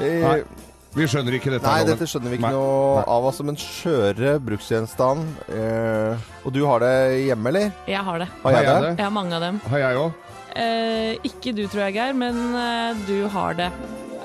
Jeg, 0.00 0.20
Nei, 0.24 0.66
vi 0.96 1.06
skjønner 1.06 1.36
ikke 1.36 1.52
dette. 1.54 1.66
Nei, 1.66 1.84
dette 1.86 2.08
skjønner 2.10 2.32
vi 2.32 2.38
ikke 2.40 2.48
Nei. 2.48 2.56
noe 2.56 2.96
Nei. 2.98 3.04
av. 3.04 3.28
Altså, 3.30 3.46
men 3.46 3.58
skjøre 3.60 4.32
bruksgjenstand 4.42 5.52
eh, 5.54 6.30
Og 6.44 6.54
du 6.56 6.64
har 6.66 6.82
det 6.82 6.94
hjemme, 7.28 7.52
eller? 7.52 7.70
Jeg 7.90 8.02
har 8.08 8.24
det. 8.24 8.28
Har 8.42 8.56
jeg 8.56 8.66
det? 8.66 8.92
Jeg 8.96 9.06
har 9.06 9.14
mange 9.14 9.38
av 9.38 9.44
dem. 9.46 9.60
Har 9.70 9.84
jeg 9.84 10.00
òg? 10.00 10.26
Eh, 10.58 11.12
ikke 11.30 11.54
du, 11.54 11.62
tror 11.70 11.84
jeg, 11.86 11.94
Geir, 12.00 12.16
men 12.18 12.40
eh, 12.58 13.04
du 13.06 13.28
har 13.30 13.54
det. 13.58 13.70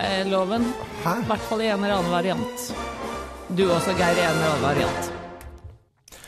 Eh, 0.01 0.24
loven. 0.27 0.65
Hæ? 1.03 1.19
I 1.22 1.29
hvert 1.29 1.45
fall 1.50 1.62
i 1.62 1.69
en 1.69 1.84
eller 1.84 2.00
annen 2.00 2.15
variant. 2.15 2.65
Du 3.55 3.67
også, 3.69 3.93
Geir, 4.00 4.17
i 4.17 4.25
en 4.25 4.34
eller 4.34 4.55
annen 4.55 4.65
variant. 4.65 5.12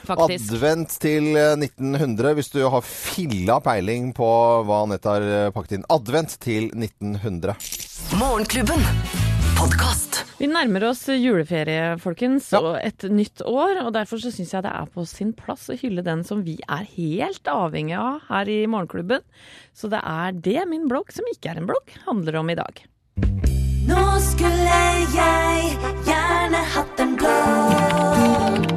Faktisk. 0.08 0.54
Advent 0.56 0.94
til 1.04 1.34
eh, 1.36 1.56
1900, 1.58 2.36
hvis 2.38 2.54
du 2.54 2.62
har 2.64 2.86
filla 2.86 3.58
peiling 3.64 4.14
på 4.16 4.30
hva 4.68 4.84
Anette 4.86 5.16
har 5.18 5.26
eh, 5.28 5.50
pakket 5.56 5.80
inn. 5.80 5.88
Advent 5.92 6.38
til 6.46 6.70
1900. 6.72 7.58
Morgenklubben. 8.22 8.86
Podkast. 9.58 10.20
Vi 10.38 10.48
nærmer 10.50 10.84
oss 10.92 11.02
juleferie, 11.10 11.96
folkens, 12.00 12.52
Ja. 12.54 12.60
og 12.62 12.76
et 12.86 13.04
nytt 13.10 13.42
år. 13.42 13.86
Og 13.86 13.94
derfor 13.94 14.18
så 14.22 14.32
syns 14.32 14.52
jeg 14.54 14.64
det 14.64 14.72
er 14.72 14.86
på 14.94 15.06
sin 15.08 15.34
plass 15.34 15.68
å 15.70 15.78
hylle 15.80 16.04
den 16.04 16.24
som 16.24 16.44
vi 16.44 16.60
er 16.70 16.86
helt 16.96 17.44
avhengig 17.44 17.98
av 17.98 18.22
her 18.30 18.46
i 18.46 18.66
Morgenklubben. 18.68 19.22
Så 19.74 19.90
det 19.90 20.02
er 20.04 20.32
det 20.32 20.68
min 20.70 20.88
blogg, 20.88 21.12
som 21.12 21.26
ikke 21.34 21.52
er 21.52 21.58
en 21.58 21.68
blogg, 21.68 21.90
handler 22.06 22.36
om 22.40 22.50
i 22.50 22.56
dag. 22.56 22.84
Nå 23.88 24.20
skulle 24.20 24.82
jeg 25.16 25.78
gjerne 26.06 26.62
hatt 26.76 27.00
en 27.00 27.16
blogg. 27.18 28.68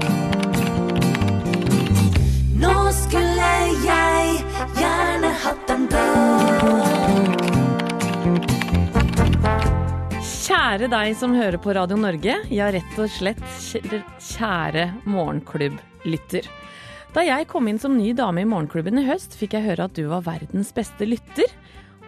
Nå 2.60 2.92
skulle 2.92 3.50
jeg 3.84 4.44
gjerne 4.80 5.34
hatt 5.44 5.70
en 5.76 5.86
blogg. 5.88 6.89
Kjære 10.50 10.88
deg 10.90 11.12
som 11.14 11.30
hører 11.30 11.60
på 11.62 11.70
Radio 11.76 11.94
Norge, 11.94 12.32
ja 12.50 12.66
rett 12.74 12.96
og 12.98 13.06
slett 13.14 13.38
kjære- 14.18 14.96
morgenklubblytter. 15.06 16.48
Da 17.14 17.22
jeg 17.22 17.46
kom 17.46 17.68
inn 17.70 17.78
som 17.78 17.94
ny 17.94 18.08
dame 18.18 18.42
i 18.42 18.48
Morgenklubben 18.50 18.98
i 18.98 19.04
høst, 19.06 19.36
fikk 19.38 19.54
jeg 19.54 19.68
høre 19.68 19.86
at 19.86 19.94
du 19.94 20.08
var 20.10 20.24
verdens 20.26 20.72
beste 20.74 21.06
lytter. 21.06 21.46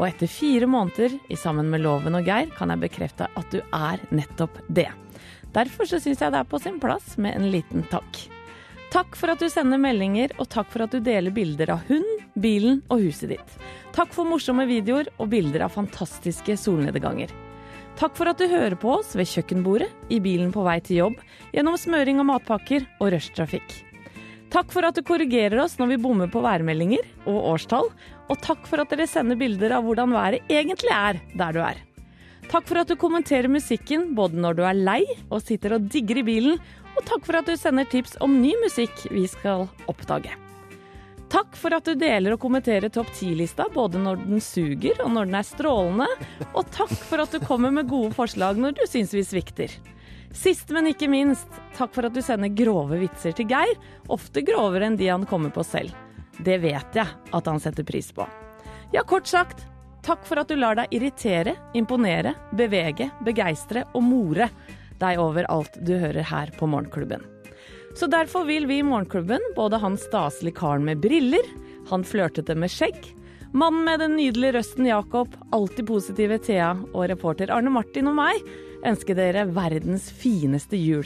Og 0.01 0.09
etter 0.09 0.27
fire 0.27 0.67
måneder 0.67 1.15
i 1.31 1.39
sammen 1.39 1.71
med 1.71 1.85
Loven 1.85 2.19
og 2.19 2.27
Geir, 2.27 2.51
kan 2.57 2.75
jeg 2.75 2.83
bekrefte 2.83 3.29
at 3.31 3.55
du 3.55 3.61
er 3.63 4.03
nettopp 4.11 4.59
det. 4.67 4.89
Derfor 5.55 5.87
så 5.87 6.03
syns 6.03 6.27
jeg 6.27 6.35
det 6.35 6.43
er 6.43 6.51
på 6.51 6.59
sin 6.59 6.83
plass 6.83 7.15
med 7.23 7.39
en 7.39 7.47
liten 7.55 7.87
takk. 7.95 8.25
Takk 8.91 9.15
for 9.15 9.37
at 9.37 9.39
du 9.39 9.47
sender 9.55 9.79
meldinger, 9.79 10.35
og 10.43 10.51
takk 10.51 10.67
for 10.75 10.89
at 10.89 10.91
du 10.91 10.99
deler 10.99 11.31
bilder 11.31 11.77
av 11.77 11.87
hund, 11.87 12.27
bilen 12.35 12.83
og 12.91 13.07
huset 13.07 13.37
ditt. 13.37 13.57
Takk 13.95 14.11
for 14.11 14.27
morsomme 14.27 14.67
videoer 14.67 15.15
og 15.21 15.31
bilder 15.31 15.69
av 15.69 15.79
fantastiske 15.79 16.59
solnedganger. 16.59 17.31
Takk 18.01 18.17
for 18.19 18.31
at 18.31 18.41
du 18.41 18.49
hører 18.51 18.75
på 18.81 18.97
oss 18.97 19.13
ved 19.19 19.29
kjøkkenbordet, 19.29 19.89
i 20.11 20.19
bilen 20.23 20.51
på 20.55 20.65
vei 20.67 20.79
til 20.85 21.03
jobb, 21.03 21.19
gjennom 21.55 21.79
smøring 21.79 22.21
av 22.23 22.29
matpakker 22.31 22.87
og 22.99 23.13
rushtrafikk. 23.15 23.75
Takk 24.53 24.73
for 24.75 24.85
at 24.85 24.99
du 24.99 25.05
korrigerer 25.07 25.61
oss 25.63 25.79
når 25.79 25.95
vi 25.95 26.03
bommer 26.03 26.29
på 26.33 26.43
værmeldinger 26.45 27.07
og 27.31 27.39
årstall, 27.55 27.89
og 28.29 28.43
takk 28.45 28.67
for 28.69 28.83
at 28.83 28.93
dere 28.93 29.09
sender 29.09 29.39
bilder 29.41 29.79
av 29.79 29.87
hvordan 29.87 30.13
været 30.13 30.53
egentlig 30.53 30.93
er 30.93 31.21
der 31.39 31.57
du 31.57 31.63
er. 31.65 31.81
Takk 32.53 32.69
for 32.69 32.83
at 32.83 32.91
du 32.91 32.99
kommenterer 33.01 33.49
musikken 33.49 34.11
både 34.19 34.41
når 34.41 34.59
du 34.59 34.65
er 34.69 34.77
lei 34.77 35.03
og 35.31 35.41
sitter 35.41 35.79
og 35.79 35.89
digger 35.93 36.21
i 36.21 36.27
bilen, 36.27 36.63
og 36.93 37.05
takk 37.09 37.25
for 37.29 37.39
at 37.39 37.49
du 37.49 37.57
sender 37.57 37.89
tips 37.89 38.19
om 38.21 38.41
ny 38.43 38.53
musikk 38.61 39.07
vi 39.13 39.25
skal 39.31 39.69
oppdage. 39.89 40.35
Takk 41.33 41.55
for 41.57 41.73
at 41.73 41.87
du 41.89 41.95
deler 41.97 42.35
og 42.35 42.43
kommenterer 42.43 42.93
topp 42.93 43.09
10-lista 43.15 43.65
både 43.73 43.97
når 44.03 44.19
den 44.21 44.43
suger 44.45 44.99
og 45.01 45.15
når 45.15 45.31
den 45.31 45.39
er 45.39 45.47
strålende, 45.49 46.09
og 46.53 46.69
takk 46.75 46.93
for 46.93 47.23
at 47.25 47.33
du 47.33 47.41
kommer 47.41 47.73
med 47.73 47.89
gode 47.89 48.13
forslag 48.13 48.61
når 48.61 48.75
du 48.77 48.83
syns 48.85 49.15
vi 49.17 49.23
svikter. 49.25 49.73
Sist, 50.37 50.69
men 50.77 50.91
ikke 50.91 51.09
minst, 51.09 51.49
takk 51.79 51.97
for 51.97 52.05
at 52.05 52.13
du 52.13 52.21
sender 52.21 52.53
grove 52.53 53.01
vitser 53.01 53.33
til 53.37 53.49
Geir, 53.49 53.73
ofte 54.13 54.45
grovere 54.45 54.91
enn 54.91 55.01
de 55.01 55.09
han 55.09 55.25
kommer 55.29 55.49
på 55.57 55.65
selv. 55.65 55.97
Det 56.37 56.61
vet 56.61 57.01
jeg 57.01 57.09
at 57.09 57.49
han 57.49 57.65
setter 57.65 57.89
pris 57.89 58.13
på. 58.13 58.29
Ja, 58.93 59.01
kort 59.01 59.25
sagt, 59.33 59.65
takk 60.05 60.29
for 60.29 60.45
at 60.45 60.53
du 60.53 60.61
lar 60.61 60.77
deg 60.83 60.93
irritere, 60.93 61.57
imponere, 61.73 62.37
bevege, 62.53 63.09
begeistre 63.25 63.89
og 63.97 64.05
more 64.05 64.53
deg 65.01 65.21
over 65.21 65.49
alt 65.49 65.81
du 65.81 65.97
hører 65.97 66.29
her 66.29 66.53
på 66.61 66.69
Morgenklubben. 66.69 67.32
Så 67.95 68.07
derfor 68.07 68.45
vil 68.45 68.67
vi 68.67 68.79
i 68.79 68.83
Morgenklubben, 68.83 69.41
både 69.57 69.77
han 69.77 69.99
staselige 70.01 70.57
karen 70.57 70.85
med 70.85 71.01
briller, 71.01 71.45
han 71.91 72.05
flørtete 72.05 72.57
med 72.57 72.73
skjegg, 72.73 73.11
mannen 73.53 73.85
med 73.85 74.01
den 74.01 74.17
nydelige 74.17 74.57
røsten 74.57 74.89
Jakob, 74.89 75.35
alltid 75.53 75.87
positive 75.87 76.39
Thea 76.41 76.71
og 76.93 77.09
reporter 77.13 77.53
Arne 77.53 77.73
Martin 77.75 78.09
og 78.09 78.17
meg, 78.17 78.41
ønske 78.89 79.17
dere 79.19 79.45
verdens 79.53 80.09
fineste 80.09 80.81
jul. 80.81 81.05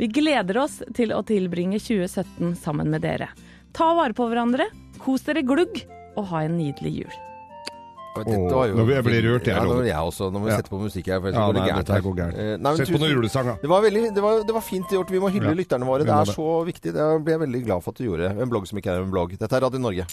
Vi 0.00 0.08
gleder 0.10 0.58
oss 0.64 0.80
til 0.96 1.12
å 1.14 1.22
tilbringe 1.26 1.78
2017 1.78 2.56
sammen 2.58 2.90
med 2.90 3.04
dere. 3.04 3.28
Ta 3.76 3.92
vare 3.94 4.16
på 4.16 4.26
hverandre, 4.30 4.70
kos 4.98 5.28
dere 5.28 5.44
glugg, 5.46 5.84
og 6.16 6.30
ha 6.32 6.44
en 6.46 6.56
nydelig 6.58 6.96
jul. 7.04 7.22
Jo 8.14 8.74
Nå 8.74 8.84
blir 8.86 8.94
jeg- 8.94 9.24
rørt, 9.24 9.44
jeg, 9.46 9.54
Ja, 9.56 9.64
nå 9.64 9.82
jeg 9.84 9.94
også. 9.96 10.30
Nå 10.30 10.38
må 10.40 10.46
vi 10.46 10.52
sette 10.54 10.70
på 10.70 10.78
musikk 10.78 11.06
her. 11.06 11.20
Ja, 11.32 11.50
nei, 11.52 11.66
dette 11.82 12.00
går 12.00 12.14
gærent. 12.14 12.38
Eh, 12.38 12.76
Sett 12.76 12.92
på 12.94 13.00
noen 13.02 13.10
julesang, 13.10 13.44
da. 13.46 13.56
Det 13.60 13.68
var, 13.68 13.82
veldig, 13.82 14.14
det, 14.14 14.22
var, 14.22 14.44
det 14.44 14.54
var 14.54 14.60
fint 14.62 14.86
gjort. 14.88 15.10
Vi 15.10 15.18
må 15.18 15.30
hylle 15.30 15.50
Ja. 15.50 15.54
lytterne 15.54 15.84
våre. 15.84 16.04
Det 16.04 16.14
er 16.14 16.32
så 16.32 16.64
viktig. 16.64 16.92
Det 16.94 17.24
ble 17.24 17.32
jeg 17.34 17.40
veldig 17.40 17.64
glad 17.66 17.82
for 17.82 17.90
at 17.90 17.96
du 17.98 18.04
gjorde. 18.04 18.30
En 18.40 18.48
blogg 18.48 18.66
som 18.66 18.78
ikke 18.78 18.90
er 18.94 19.02
en 19.02 19.10
blogg. 19.10 19.36
Dette 19.38 19.52
er 19.52 19.60
Radio 19.60 19.78
Norge. 19.80 20.06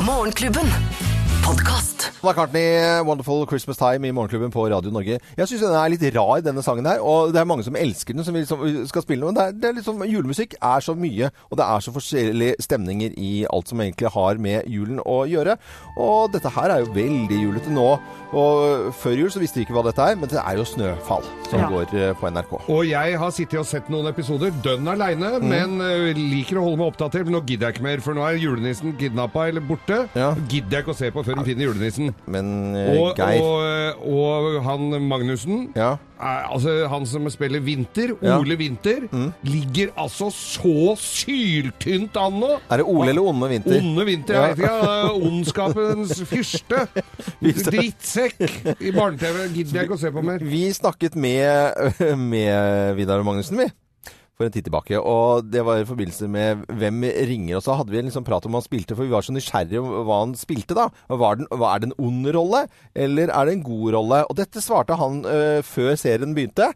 Morgenklubben. 0.00 1.21
Podkast. 1.56 2.10
McCartney, 2.24 3.02
'Wonderful 3.04 3.46
Christmas 3.46 3.76
Time' 3.76 4.06
i 4.06 4.10
Morgenklubben 4.10 4.50
på 4.50 4.64
Radio 4.70 4.90
Norge. 4.90 5.18
Jeg 5.36 5.48
syns 5.48 5.60
den 5.60 5.74
er 5.74 5.88
litt 5.92 6.04
rar, 6.16 6.40
denne 6.40 6.62
sangen 6.62 6.86
her. 6.86 7.00
Og 7.04 7.32
det 7.34 7.40
er 7.40 7.44
mange 7.44 7.64
som 7.66 7.76
elsker 7.76 8.14
den, 8.14 8.24
som 8.24 8.32
vi 8.34 8.40
liksom 8.40 8.86
skal 8.88 9.02
spille 9.02 9.26
den. 9.26 9.34
Men 9.34 9.36
det 9.36 9.42
er, 9.44 9.52
det 9.60 9.64
er 9.68 9.74
liksom, 9.80 10.00
julemusikk 10.08 10.54
er 10.62 10.80
så 10.80 10.94
mye, 10.96 11.28
og 11.50 11.58
det 11.58 11.66
er 11.66 11.80
så 11.84 11.92
forskjellige 11.92 12.54
stemninger 12.60 13.10
i 13.18 13.44
alt 13.52 13.68
som 13.68 13.80
egentlig 13.84 14.08
har 14.14 14.38
med 14.40 14.62
julen 14.66 15.00
å 15.04 15.18
gjøre. 15.28 15.58
Og 15.98 16.32
dette 16.32 16.48
her 16.56 16.70
er 16.70 16.78
jo 16.86 16.92
veldig 16.94 17.42
julete 17.42 17.70
nå. 17.74 17.98
Og 18.32 18.94
før 19.02 19.18
jul 19.18 19.28
så 19.34 19.42
visste 19.42 19.60
vi 19.60 19.66
ikke 19.66 19.76
hva 19.76 19.84
dette 19.90 20.00
er, 20.00 20.16
men 20.16 20.28
det 20.32 20.38
er 20.40 20.56
jo 20.56 20.64
'Snøfall' 20.64 21.28
som 21.50 21.60
Ja. 21.60 21.68
går 21.68 21.92
eh, 21.92 22.14
på 22.14 22.30
NRK. 22.32 22.52
Og 22.70 22.86
jeg 22.88 23.18
har 23.18 23.30
sittet 23.30 23.58
og 23.58 23.66
sett 23.66 23.90
noen 23.90 24.06
episoder, 24.08 24.50
dønn 24.64 24.88
aleine, 24.88 25.38
Mm. 25.42 25.48
men 25.48 25.80
øh, 25.80 26.14
liker 26.16 26.56
å 26.56 26.62
holde 26.64 26.78
meg 26.78 26.86
oppdatert. 26.94 27.24
Men 27.26 27.34
nå 27.34 27.40
gidder 27.46 27.66
jeg 27.66 27.74
ikke 27.74 27.82
mer, 27.82 28.00
for 28.00 28.14
nå 28.14 28.22
er 28.24 28.38
julenissen 28.38 28.96
kidnappa 28.96 29.48
eller 29.48 29.60
borte. 29.60 30.08
Ja. 30.14 30.34
Gidder 30.48 30.70
jeg 30.70 30.84
ikke 30.86 30.94
å 30.94 30.96
se 30.96 31.10
på 31.10 31.22
før 31.24 31.41
de 31.42 31.50
fine 31.50 31.66
julenissen. 31.66 32.12
Men 32.26 32.52
eh, 32.78 32.94
Og, 33.00 33.12
Geir 33.18 33.42
og, 33.42 34.06
og 34.08 34.62
han 34.66 34.88
Magnussen, 35.08 35.68
Ja. 35.76 35.92
er, 36.22 36.46
altså 36.54 36.74
han 36.88 37.06
som 37.06 37.28
spiller 37.30 37.60
Vinter, 37.60 38.14
Ja. 38.22 38.38
Ole 38.38 38.56
Vinter, 38.60 39.08
ligger 39.42 39.90
altså 39.98 40.30
så 40.30 40.94
syltynt 40.98 42.16
an 42.16 42.38
nå. 42.40 42.52
Er 42.70 42.82
det 42.82 42.86
Ole 42.86 43.10
eller 43.10 43.22
Onde 43.32 43.48
Vinter? 43.50 43.78
Onde 43.82 44.06
Vinter, 44.06 44.34
Ja. 44.34 44.46
jeg 44.46 44.56
vet 44.58 44.64
ikke. 44.64 45.28
Ondskapens 45.28 46.22
fyrste. 46.32 46.86
Drittsekk 47.42 48.80
i 48.80 48.92
barne-TV. 48.94 49.46
Gidder 49.54 49.80
jeg 49.82 49.88
ikke 49.88 49.98
å 49.98 50.02
se 50.02 50.12
på 50.14 50.22
mer. 50.24 50.42
Vi 50.46 50.64
snakket 50.76 51.16
med, 51.16 51.92
med 52.32 52.94
Vidar 52.98 53.22
Magnussen, 53.26 53.58
vi. 53.64 53.68
For 54.42 54.50
en 54.50 54.54
tid 54.54 54.66
tilbake. 54.66 54.98
Og 54.98 55.46
det 55.46 55.62
var 55.62 55.78
i 55.78 55.86
forbindelse 55.86 56.26
med 56.26 56.64
Hvem 56.66 57.04
ringer? 57.30 57.56
Og 57.60 57.62
så 57.62 57.76
hadde 57.78 57.94
vi 57.94 58.00
en 58.00 58.08
liksom 58.08 58.24
prat 58.26 58.46
om 58.48 58.56
han 58.58 58.64
spilte, 58.64 58.96
for 58.98 59.06
vi 59.06 59.14
var 59.14 59.22
så 59.22 59.34
nysgjerrige 59.36 59.78
om 59.78 59.92
hva 60.08 60.18
han 60.24 60.34
spilte, 60.38 60.74
da. 60.74 60.88
Den, 61.06 61.46
er 61.46 61.82
det 61.82 61.90
en 61.90 62.00
ond 62.02 62.26
rolle, 62.34 62.64
eller 62.94 63.30
er 63.30 63.46
det 63.46 63.54
en 63.54 63.62
god 63.68 63.94
rolle? 63.94 64.22
Og 64.26 64.38
dette 64.40 64.62
svarte 64.64 64.98
han 64.98 65.22
øh, 65.22 65.60
før 65.62 65.94
serien 66.00 66.34
begynte. 66.34 66.72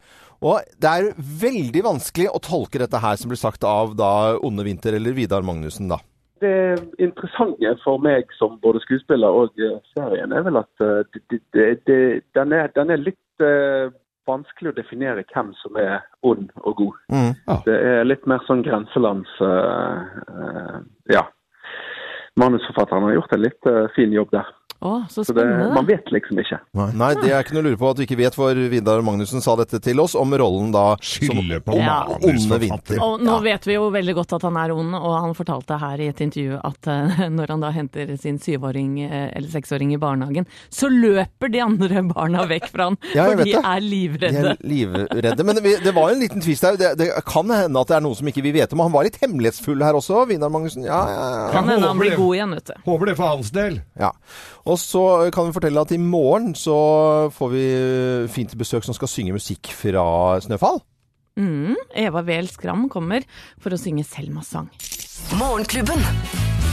Og 0.46 0.62
det 0.78 0.92
er 0.92 1.10
veldig 1.42 1.82
vanskelig 1.88 2.28
å 2.30 2.42
tolke 2.44 2.78
dette 2.78 3.00
her 3.02 3.18
som 3.18 3.32
blir 3.32 3.40
sagt 3.40 3.66
av 3.66 3.96
da 3.98 4.36
Onde 4.44 4.66
Vinter 4.66 4.94
eller 4.94 5.16
Vidar 5.16 5.42
Magnussen, 5.42 5.90
da. 5.90 5.98
det 6.44 6.78
interessante 7.02 7.74
for 7.82 7.98
meg 7.98 8.30
som 8.38 8.60
både 8.62 8.82
skuespiller 8.84 9.42
og 9.42 9.58
eh, 9.58 9.78
serien, 9.96 10.30
er 10.36 10.46
vel 10.46 10.60
at 10.60 10.84
eh, 10.84 11.02
det, 11.32 11.40
det, 11.56 11.68
det, 11.88 12.00
den, 12.36 12.52
er, 12.52 12.70
den 12.76 12.92
er 12.92 13.02
litt 13.02 13.40
vanskelig 14.26 14.72
å 14.72 14.76
definere 14.76 15.24
hvem 15.32 15.52
som 15.60 15.78
er 15.80 16.04
ond 16.26 16.50
og 16.62 16.76
god. 16.82 17.00
Mm. 17.12 17.32
Det 17.66 17.78
er 17.92 18.06
litt 18.08 18.26
mer 18.26 18.44
sånn 18.48 18.64
grenselands... 18.66 19.32
uh, 19.40 20.04
uh, 20.30 20.78
ja. 21.12 21.24
Manusforfatteren 22.36 23.06
har 23.06 23.16
gjort 23.16 23.32
en 23.32 23.44
litt 23.46 23.70
uh, 23.70 23.86
fin 23.96 24.12
jobb 24.12 24.34
der. 24.34 24.50
Å, 24.84 25.06
så 25.08 25.24
Så 25.24 25.32
det, 25.32 25.44
man 25.72 25.86
vet 25.88 26.04
liksom 26.12 26.38
ikke. 26.42 26.58
Nei, 26.76 26.90
Nei, 27.00 27.10
det 27.22 27.30
er 27.32 27.42
ikke 27.44 27.54
noe 27.56 27.62
å 27.64 27.66
lure 27.70 27.78
på 27.80 27.90
at 27.90 27.96
du 27.96 28.02
ikke 28.04 28.18
vet, 28.20 28.34
for 28.36 28.54
Vidar 28.70 29.00
Magnussen 29.06 29.40
sa 29.44 29.54
dette 29.56 29.80
til 29.82 30.00
oss 30.02 30.14
om 30.18 30.34
rollen 30.36 30.68
da 30.74 30.96
Skylder 31.00 31.62
på 31.64 31.78
Ja. 31.80 32.02
onde 32.20 32.58
vinter. 32.60 33.00
Og 33.02 33.20
nå 33.24 33.38
Ja. 33.38 33.40
vet 33.46 33.64
vi 33.66 33.74
jo 33.78 33.86
veldig 33.90 34.14
godt 34.18 34.34
at 34.36 34.42
han 34.42 34.56
er 34.60 34.72
ond, 34.76 34.94
og 34.94 35.14
han 35.20 35.34
fortalte 35.34 35.78
her 35.80 35.98
i 36.04 36.08
et 36.12 36.20
intervju 36.20 36.60
at 36.62 36.86
uh, 36.92 37.24
når 37.38 37.48
han 37.54 37.60
da 37.64 37.70
henter 37.72 38.12
sin 38.20 38.38
syvåring 38.38 39.00
eh, 39.06 39.30
eller 39.36 39.48
seksåring 39.48 39.94
i 39.94 39.98
barnehagen, 39.98 40.46
så 40.70 40.90
løper 40.92 41.50
de 41.52 41.60
andre 41.64 42.02
barna 42.12 42.44
vekk 42.46 42.68
fra 42.72 42.90
han, 42.90 42.98
Ja, 43.16 43.30
for 43.30 43.42
de 43.42 43.48
det. 43.48 43.54
er 43.56 43.80
De 43.80 44.36
er 44.44 44.56
livredde. 44.60 45.44
Men 45.44 45.56
det, 45.56 45.76
det 45.84 45.94
var 45.96 46.10
en 46.12 46.20
liten 46.20 46.40
tvist 46.44 46.62
her. 46.68 46.76
Det, 46.76 46.92
det 47.00 47.10
kan 47.26 47.48
hende 47.50 47.80
at 47.80 47.88
det 47.88 47.96
er 47.96 48.04
noe 48.04 48.14
som 48.18 48.28
ikke 48.28 48.44
vi 48.44 48.52
vet 48.60 48.72
om. 48.76 48.80
Han 48.84 48.92
var 48.92 49.04
litt 49.08 49.16
hemmelighetsfull 49.22 49.82
her 49.84 49.96
også, 49.98 50.26
Vidar 50.28 50.52
Magnussen. 50.52 50.84
Ja, 50.86 51.00
ja, 51.08 51.26
ja. 51.40 51.48
Kan 51.56 51.68
hende 51.72 51.88
han 51.88 51.98
blir 52.00 52.16
god 52.18 52.34
igjen, 52.36 52.54
vet 52.58 52.70
du. 52.72 52.74
Håper 52.86 53.06
det 53.12 53.16
for 53.18 53.32
hans 53.34 53.50
del. 53.56 53.80
Ja. 53.98 54.12
Og 54.66 54.78
så 54.82 55.30
kan 55.34 55.46
vi 55.46 55.54
fortelle 55.54 55.82
at 55.86 55.94
i 55.94 56.00
morgen 56.02 56.54
så 56.58 56.76
får 57.34 57.52
vi 57.52 57.64
fint 58.34 58.54
besøk 58.58 58.86
som 58.86 58.96
skal 58.96 59.10
synge 59.10 59.36
musikk 59.36 59.70
fra 59.70 60.40
Snøfall. 60.42 60.80
Mm, 61.36 61.76
Eva 61.94 62.22
Wehl 62.26 62.48
Skram 62.48 62.88
kommer 62.90 63.26
for 63.62 63.76
å 63.76 63.78
synge 63.78 64.06
Selmas 64.08 64.50
sang. 64.54 64.70
Morgenklubben. 65.36 66.00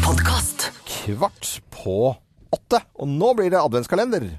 Podkast. 0.03 0.71
Kvart 0.87 1.57
på 1.73 2.15
åtte. 2.53 2.81
Og 2.97 3.11
nå 3.11 3.33
blir 3.37 3.53
det 3.53 3.61
adventskalender. 3.61 4.29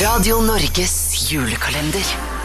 Radio 0.00 0.42
Norges 0.46 0.98
julekalender. 1.30 2.37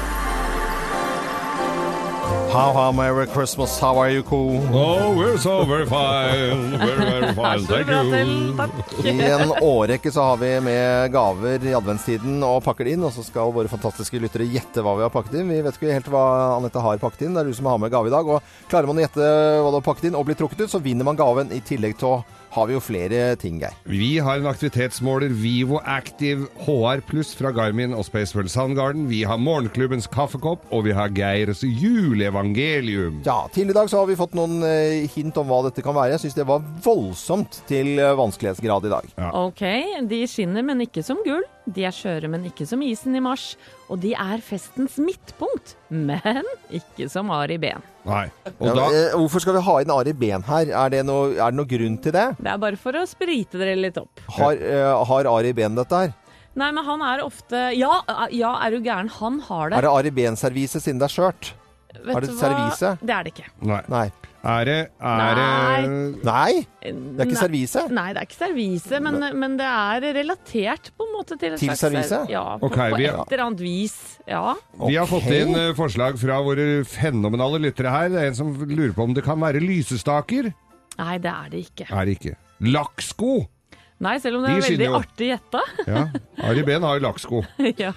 How, 2.53 2.71
how, 2.71 2.91
Merry 2.91 3.25
Christmas, 3.25 3.79
how 3.79 3.97
are 3.97 4.11
you 4.11 4.21
cool? 4.21 4.61
Oh, 4.71 5.17
we're 5.17 5.39
so 5.39 5.65
very 5.65 5.87
fine. 5.87 6.77
Very, 6.77 6.97
very 6.97 7.33
fine. 7.41 7.65
Thank 7.65 7.87
you. 7.87 9.09
I 9.09 9.31
en 9.31 9.53
årrekke 9.61 10.11
så 10.11 10.21
har 10.21 10.37
vi 10.37 10.51
med 10.61 11.11
gaver 11.11 11.65
i 11.65 11.73
adventstiden 11.73 12.43
og 12.45 12.59
pakker 12.63 12.85
det 12.85 12.93
inn, 12.93 13.07
og 13.07 13.15
så 13.15 13.25
skal 13.25 13.49
våre 13.55 13.71
fantastiske 13.71 14.21
lyttere 14.21 14.45
gjette 14.45 14.85
hva 14.85 14.93
vi 14.99 15.05
har 15.07 15.09
pakket 15.15 15.39
inn. 15.41 15.49
Vi 15.49 15.63
vet 15.65 15.79
ikke 15.81 15.97
helt 15.97 16.11
hva 16.13 16.23
Anette 16.59 16.83
har 16.85 17.01
pakket 17.01 17.25
inn, 17.25 17.33
det 17.33 17.41
er 17.41 17.49
du 17.49 17.57
som 17.57 17.71
har 17.71 17.81
med 17.81 17.89
gave 17.89 18.11
i 18.11 18.13
dag. 18.13 18.29
Og 18.29 18.69
klarer 18.69 18.91
man 18.91 19.01
å 19.01 19.05
gjette 19.07 19.33
hva 19.57 19.73
du 19.73 19.79
har 19.79 19.87
pakket 19.89 20.11
inn 20.11 20.19
og 20.21 20.29
bli 20.29 20.37
trukket 20.37 20.61
ut, 20.67 20.73
så 20.75 20.83
vinner 20.85 21.09
man 21.09 21.17
gaven. 21.17 21.49
I 21.57 21.63
tillegg 21.65 21.97
til 21.97 22.11
å 22.11 22.21
har 22.53 22.67
vi 22.69 22.75
jo 22.75 22.81
flere 22.83 23.35
ting, 23.41 23.59
Geir. 23.61 23.75
Vi 23.89 24.17
har 24.23 24.39
en 24.39 24.49
aktivitetsmåler 24.49 25.33
Vivo 25.41 25.79
Active 25.89 26.47
HR 26.65 27.01
Pluss 27.07 27.33
fra 27.37 27.51
Garmin 27.55 27.95
og 27.97 28.05
Spaceful 28.07 28.49
Soundgarden. 28.51 29.07
Vi 29.09 29.23
har 29.27 29.41
Morgenklubbens 29.41 30.07
kaffekopp, 30.13 30.67
og 30.73 30.85
vi 30.87 30.93
har 30.95 31.13
Geirs 31.17 31.63
juleevangelium. 31.65 33.21
Ja, 33.25 33.43
til 33.53 33.73
i 33.73 33.77
dag 33.77 33.89
så 33.89 34.03
har 34.03 34.11
vi 34.11 34.19
fått 34.19 34.37
noen 34.37 34.61
eh, 34.67 35.09
hint 35.15 35.37
om 35.41 35.49
hva 35.49 35.63
dette 35.67 35.85
kan 35.85 35.97
være. 35.97 36.13
Jeg 36.15 36.25
syns 36.25 36.37
det 36.37 36.47
var 36.49 36.63
voldsomt 36.85 37.63
til 37.69 37.95
eh, 37.97 38.13
vanskelighetsgrad 38.19 38.89
i 38.89 38.93
dag. 38.93 39.11
Ok, 39.43 39.65
de 40.09 40.23
skinner, 40.29 40.65
men 40.65 40.85
ikke 40.85 41.05
som 41.05 41.21
gull. 41.25 41.45
De 41.63 41.85
er 41.87 41.95
skjøre, 41.95 42.27
men 42.27 42.43
ikke 42.49 42.65
som 42.67 42.81
isen 42.83 43.15
i 43.15 43.21
mars. 43.23 43.53
Og 43.87 44.01
de 44.03 44.11
er 44.19 44.41
festens 44.43 44.97
midtpunkt, 44.99 45.75
men 45.87 46.43
ikke 46.73 47.07
som 47.11 47.31
Ari 47.31 47.55
Ben. 47.61 47.83
Nei. 48.03 48.25
Og 48.57 48.65
Ja, 48.67 48.73
da 48.75 48.87
eh, 48.91 49.15
hvorfor 49.15 49.43
skal 49.43 49.55
vi 49.55 49.63
ha 49.63 49.77
inn 49.79 49.93
Ari 49.93 50.15
Ben 50.17 50.43
her? 50.43 50.73
Er 50.73 50.91
det, 50.91 51.05
noe, 51.07 51.31
er 51.37 51.53
det 51.53 51.59
noe 51.61 51.69
grunn 51.69 51.95
til 52.03 52.15
det? 52.15 52.25
Det 52.39 52.51
er 52.51 52.59
bare 52.65 52.79
for 52.79 52.99
å 52.99 53.05
sprite 53.07 53.61
dere 53.61 53.77
litt 53.79 53.99
opp. 54.01 54.25
Har, 54.35 54.59
uh, 54.59 54.99
har 55.07 55.31
Ari 55.31 55.53
Ben 55.55 55.79
dette 55.79 56.03
her? 56.03 56.13
Nei, 56.59 56.69
men 56.69 56.85
han 56.85 57.01
er 57.01 57.23
ofte 57.23 57.71
Ja, 57.73 58.03
ja 58.29 58.51
er 58.61 58.75
du 58.75 58.83
gæren? 58.85 59.09
Han 59.19 59.39
har 59.47 59.71
det. 59.71 59.79
Er 59.79 59.87
det 59.87 59.93
Ari 59.93 60.11
Ben-servise 60.13 60.83
siden 60.83 60.99
det 61.01 61.09
er 61.09 61.15
skjørt? 61.15 61.53
Vet 61.93 62.17
er 62.17 62.25
det 62.25 62.35
servise? 62.37 62.91
Det 63.01 63.15
er 63.15 63.25
det 63.25 63.33
ikke. 63.33 63.47
Nei. 63.69 63.81
Nei. 63.89 64.05
Er 64.43 64.65
det 64.67 64.77
Er 64.99 65.37
det 65.39 66.23
Nei? 66.27 66.65
Det 66.83 67.21
er 67.23 67.29
ikke 67.29 67.39
servise? 67.39 67.83
Nei, 67.95 68.09
det 68.11 68.19
er 68.19 68.27
ikke 68.27 68.39
servise, 68.41 68.99
men, 69.05 69.21
men 69.39 69.53
det 69.59 69.67
er 69.69 70.03
relatert 70.17 70.89
på 70.99 71.05
en 71.07 71.13
måte 71.15 71.37
til 71.39 71.53
et 71.55 71.61
Til 71.61 71.69
slags 71.71 71.79
servise? 71.85 72.19
Ja, 72.33 72.43
på, 72.59 72.67
Ok, 72.67 72.75
på 72.75 72.97
vi- 72.99 73.07
et 73.07 73.31
eller 73.31 73.45
annet 73.45 73.63
vis. 73.63 73.95
Ja. 74.27 74.53
Vi 74.83 74.97
har 74.99 75.07
fått 75.07 75.29
inn 75.31 75.55
eh, 75.55 75.71
forslag 75.77 76.19
fra 76.19 76.41
våre 76.43 76.67
fenomenale 76.83 77.61
lyttere 77.63 77.89
her. 77.95 78.09
Det 78.11 78.19
er 78.19 78.27
en 78.33 78.35
som 78.41 78.51
lurer 78.67 78.91
på 78.97 79.07
om 79.07 79.13
det 79.15 79.23
kan 79.23 79.39
være 79.39 79.63
lysestaker. 79.63 80.51
Nei, 80.99 81.17
det 81.23 81.31
er 81.31 81.47
det 81.55 81.63
ikke. 81.69 81.87
Er 81.89 82.05
det 82.05 82.17
ikke. 82.19 82.35
Lakksko! 82.67 83.33
Nei, 84.03 84.17
selv 84.19 84.41
om 84.41 84.43
det 84.43 84.51
De 84.51 84.57
er 84.59 84.67
skinner 84.67 84.83
veldig 84.83 84.91
jo. 84.91 84.99
artig 84.99 85.31
gjetta. 85.31 85.63
Ja. 85.93 86.03
Ari 86.49 86.63
Behn 86.67 86.83
har 86.83 86.99
jo 86.99 87.05
lakksko. 87.07 87.43
ja. 87.85 87.93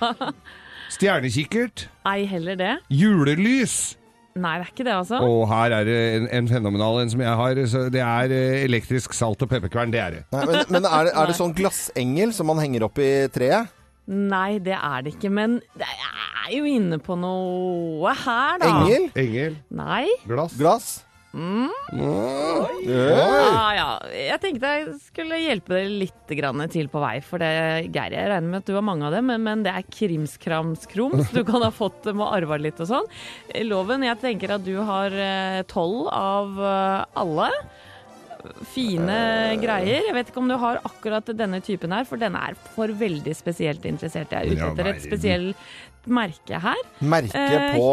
Stjernekikkert. 0.94 1.88
Ei 2.06 2.24
heller 2.30 2.54
det. 2.60 2.72
Julelys. 2.94 3.96
Nei, 4.36 4.52
det 4.60 4.66
er 4.66 4.72
ikke 4.74 4.84
det, 4.84 4.92
altså. 4.92 5.20
Og 5.24 5.46
her 5.48 5.72
er 5.78 5.86
det 5.88 5.96
en, 6.18 6.26
en 6.40 6.48
fenomenal 6.50 7.00
en 7.00 7.12
som 7.12 7.22
jeg 7.24 7.38
har. 7.40 7.60
Så 7.72 7.86
det 7.92 8.02
er 8.04 8.34
eh, 8.36 8.58
elektrisk 8.66 9.16
salt- 9.16 9.40
og 9.46 9.48
pepperkvern. 9.48 9.94
Det 9.94 10.02
er 10.02 10.18
det. 10.18 10.22
Nei, 10.34 10.42
men 10.50 10.76
men 10.76 10.84
er, 10.90 11.08
det, 11.08 11.14
er 11.16 11.30
det 11.32 11.38
sånn 11.38 11.54
glassengel 11.56 12.34
som 12.36 12.50
man 12.52 12.60
henger 12.60 12.84
opp 12.88 13.00
i 13.00 13.10
treet? 13.32 13.72
Nei, 14.06 14.58
det 14.62 14.76
er 14.76 15.02
det 15.06 15.16
ikke. 15.16 15.32
Men 15.34 15.56
jeg 15.80 15.96
er 16.12 16.52
jo 16.54 16.68
inne 16.68 17.00
på 17.02 17.16
noe 17.18 18.12
her, 18.26 18.60
da. 18.62 18.68
Engel? 18.84 19.08
Engel. 19.18 19.56
Nei. 19.74 20.04
Glass. 20.28 20.54
Glass? 20.60 20.90
Ja, 22.86 23.62
ja. 23.76 23.86
Jeg 24.16 24.38
tenkte 24.42 24.70
jeg 24.72 24.94
skulle 25.04 25.38
hjelpe 25.42 25.74
dere 25.76 25.90
litt 26.04 26.32
grann 26.38 26.62
til 26.72 26.88
på 26.92 27.02
vei. 27.02 27.16
For 27.24 27.42
det, 27.42 27.50
Geir, 27.94 28.16
jeg 28.16 28.30
regner 28.32 28.48
med 28.50 28.62
at 28.62 28.70
du 28.70 28.74
har 28.76 28.84
mange 28.86 29.06
av 29.08 29.14
dem, 29.16 29.28
men, 29.30 29.44
men 29.44 29.64
det 29.66 29.74
er 29.76 29.86
krimskramskrums. 29.98 31.32
Du 31.36 31.42
kan 31.48 31.64
ha 31.66 31.72
fått 31.74 32.02
dem 32.08 32.22
og 32.24 32.32
arva 32.36 32.58
litt 32.60 32.80
og 32.82 32.88
sånn. 32.90 33.10
Loven, 33.68 34.06
jeg 34.06 34.20
tenker 34.22 34.56
at 34.56 34.64
du 34.66 34.74
har 34.86 35.12
eh, 35.12 35.60
tolv 35.70 36.08
av 36.12 36.56
eh, 36.62 37.04
alle. 37.22 37.50
Fine 38.70 39.16
greier. 39.58 40.04
Jeg 40.06 40.14
vet 40.14 40.28
ikke 40.30 40.42
om 40.42 40.50
du 40.50 40.56
har 40.62 40.78
akkurat 40.86 41.32
denne 41.34 41.58
typen 41.66 41.94
her, 41.94 42.06
for 42.06 42.20
denne 42.20 42.38
er 42.50 42.58
for 42.76 42.92
veldig 42.94 43.34
spesielt 43.34 43.86
interessert. 43.88 44.30
Jeg 44.32 44.38
er 44.38 44.52
ute 44.54 44.68
etter 44.72 44.90
et 44.92 45.02
spesielt 45.04 46.06
merke 46.06 46.60
her. 46.62 46.84
Merke 47.02 47.34
Eh, 47.34 47.72
på 47.74 47.88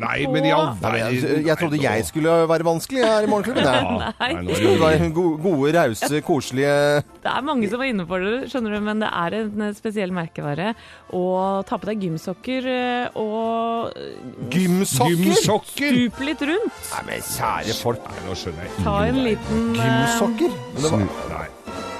Nei, 0.00 0.22
men 0.32 0.46
i 0.48 0.50
all 0.56 0.70
verden 0.80 1.18
jeg, 1.20 1.40
jeg 1.44 1.56
trodde 1.60 1.76
jeg 1.82 2.04
skulle 2.08 2.32
være 2.48 2.64
vanskelig 2.64 3.02
her 3.04 3.26
i 3.26 3.28
Morgenklubben. 3.28 3.66
Ja, 3.66 4.12
Nei. 4.22 4.28
er 4.40 4.54
skulle 4.56 4.80
være 4.80 5.08
gode, 5.12 5.72
rause, 5.76 6.20
koselige 6.24 6.76
Det 7.20 7.28
er 7.34 7.44
mange 7.44 7.68
som 7.68 7.82
var 7.82 7.90
inne 7.90 8.06
på 8.08 8.16
det, 8.22 8.30
skjønner 8.48 8.72
du, 8.72 8.78
men 8.86 9.02
det 9.04 9.10
er 9.12 9.36
en 9.42 9.66
spesiell 9.76 10.14
merkevare. 10.16 10.70
Og 11.12 11.66
ta 11.68 11.76
på 11.82 11.90
deg 11.90 12.06
gymsokker 12.06 12.68
eh, 12.72 13.20
og 13.20 13.92
gymsokker. 14.54 15.18
Gymsokker! 15.26 15.98
stup 15.98 16.22
litt 16.24 16.46
rundt. 16.48 16.80
Nei, 16.94 17.02
men 17.10 17.26
kjære 17.28 17.76
folk. 17.82 18.08
Nei, 18.08 18.24
nå 18.30 18.38
skjønner 18.38 18.64
jeg 18.70 18.86
Ta 18.88 18.96
en 19.10 19.20
liten 19.28 19.68
eh, 19.76 19.92
Gymsokker? 19.92 20.56
Var 20.86 21.04
Nei. 21.34 21.44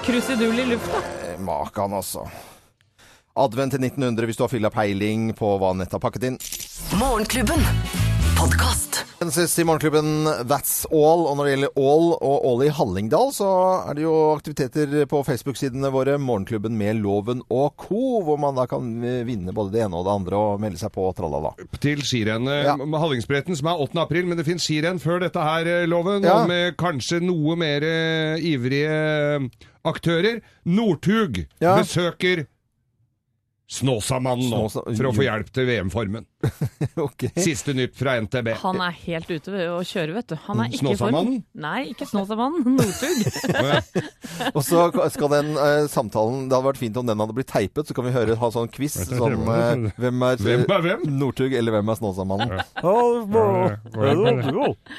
krusedull 0.07 0.65
i 0.65 0.67
lufta. 0.73 1.03
eh, 1.29 1.37
Makan, 1.45 1.93
altså. 2.01 2.25
Advent 3.37 3.73
til 3.73 3.81
1900 3.81 4.27
hvis 4.29 4.37
du 4.37 4.43
har 4.45 4.51
fylla 4.51 4.69
peiling 4.73 5.31
på 5.37 5.55
hva 5.61 5.71
nettet 5.77 5.95
har 5.97 6.01
pakket 6.03 6.27
inn. 6.29 6.35
Morgenklubben. 6.99 7.59
Podkast. 8.39 9.05
Sist 9.31 9.59
i 9.59 9.63
Morgenklubben 9.63 10.25
That's 10.49 10.83
All. 10.91 11.21
Og 11.29 11.37
når 11.37 11.45
det 11.45 11.51
gjelder 11.53 11.75
All 11.79 12.07
og 12.17 12.47
All 12.49 12.63
i 12.65 12.71
Hallingdal, 12.73 13.29
så 13.35 13.47
er 13.91 13.95
det 13.99 14.03
jo 14.03 14.13
aktiviteter 14.33 15.05
på 15.09 15.21
Facebook-sidene 15.27 15.91
våre. 15.93 16.15
Morgenklubben 16.19 16.73
med 16.79 16.97
Loven 17.03 17.43
og 17.53 17.75
co., 17.79 18.01
hvor 18.25 18.39
man 18.41 18.57
da 18.57 18.65
kan 18.71 18.89
vinne 19.27 19.53
både 19.55 19.75
det 19.75 19.83
ene 19.85 19.99
og 20.01 20.07
det 20.09 20.15
andre 20.17 20.39
og 20.41 20.63
melde 20.65 20.81
seg 20.81 20.91
på 20.97 21.05
tralala. 21.15 21.53
Til 21.83 22.01
skirennet 22.03 22.65
Ja. 22.65 22.75
Hallingsbretten, 22.75 23.55
som 23.59 23.69
er 23.71 23.83
8. 23.85 24.01
april, 24.07 24.25
men 24.27 24.37
det 24.41 24.47
finnes 24.49 24.65
skirenn 24.65 24.99
før 25.03 25.21
dette 25.27 25.39
her, 25.45 25.67
eh, 25.67 25.85
Loven, 25.87 26.23
Ja. 26.25 26.41
og 26.41 26.47
med 26.49 26.75
kanskje 26.77 27.21
noe 27.21 27.55
mer 27.55 27.85
eh, 27.85 28.41
ivrige 28.41 28.89
eh, 29.37 29.47
aktører. 29.85 30.41
Northug 30.65 31.45
Ja. 31.61 31.77
besøker 31.77 32.47
Snåsamannen 33.71 34.49
nå, 34.51 34.57
Snåsa- 34.67 34.83
for 34.97 35.07
å 35.07 35.11
få 35.15 35.23
hjelp 35.23 35.47
til 35.55 35.65
VM-formen. 35.65 36.25
okay. 37.07 37.31
Siste 37.39 37.73
nytt 37.73 37.95
fra 37.95 38.17
NTB. 38.21 38.49
Han 38.59 38.81
er 38.83 38.91
helt 39.05 39.29
ute 39.31 39.53
ved 39.53 39.69
å 39.71 39.79
kjøre, 39.87 40.17
vet 40.17 40.33
du. 40.33 40.35
Han 40.49 40.59
er 40.59 40.67
ikke 40.69 40.83
form. 40.83 40.97
Snåsamannen? 40.99 41.37
Nei, 41.63 41.79
ikke 41.93 42.07
Snåsamannen. 42.09 42.75
Northug. 42.75 43.17
Og 44.57 44.61
så 44.67 44.83
skal 45.13 45.31
den 45.31 45.53
eh, 45.55 45.85
samtalen 45.91 46.47
Det 46.49 46.57
hadde 46.57 46.67
vært 46.67 46.81
fint 46.81 46.97
om 46.99 47.07
den 47.07 47.23
hadde 47.23 47.35
blitt 47.37 47.49
teipet, 47.51 47.87
så 47.87 47.95
kan 47.95 48.07
vi 48.07 48.13
høre 48.15 48.35
ha 48.39 48.49
sånn 48.53 48.69
quiz 48.73 48.97
som 48.97 49.15
eh, 49.15 49.87
Hvem 49.97 50.25
er, 50.27 50.43
Hvem 50.43 50.65
er 50.67 50.83
hvem? 50.87 51.05
Northug, 51.21 51.55
eller 51.57 51.77
hvem 51.77 51.93
er 51.93 51.99
Snåsamannen? 52.01 52.59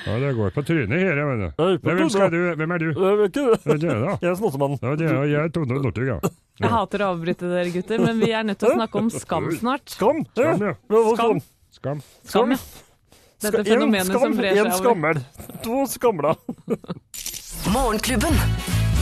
Ja, 0.05 0.19
det 0.25 0.33
går 0.39 0.57
på 0.57 0.65
trynet 0.65 0.97
her, 1.05 1.21
jeg 1.21 1.29
mener. 1.29 1.55
Hvem, 1.85 2.09
skal 2.13 2.33
du, 2.33 2.41
hvem 2.57 2.75
er 2.75 2.83
du? 2.83 2.91
Jeg 2.97 4.33
er 4.33 4.41
Snåsamannen. 4.41 4.81
Jeg 5.05 5.45
er 5.45 5.55
Tone 5.55 5.79
Northug, 5.85 6.09
ja. 6.17 6.19
Jeg 6.63 6.71
hater 6.71 7.03
å 7.03 7.07
avbryte 7.17 7.49
dere, 7.51 7.71
gutter, 7.75 7.99
men 7.99 8.21
vi 8.23 8.29
er 8.31 8.45
nødt 8.47 8.61
til 8.63 8.71
å 8.71 8.77
snakke 8.77 9.01
om 9.01 9.09
skam 9.11 9.49
snart. 9.59 9.91
Skam! 9.91 10.21
Skam, 10.37 10.61
ja. 10.63 10.75
Skam. 11.17 11.41
Skam. 11.75 12.03
Skam, 12.23 12.55
ja. 12.55 12.59
Dette 13.43 13.65
fenomenet 13.67 14.15
som 14.15 14.37
brer 14.39 14.61
seg 14.63 14.87
over. 14.93 15.19
To 15.67 15.83
skamla. 15.91 16.37
Morgenklubben. 17.75 18.39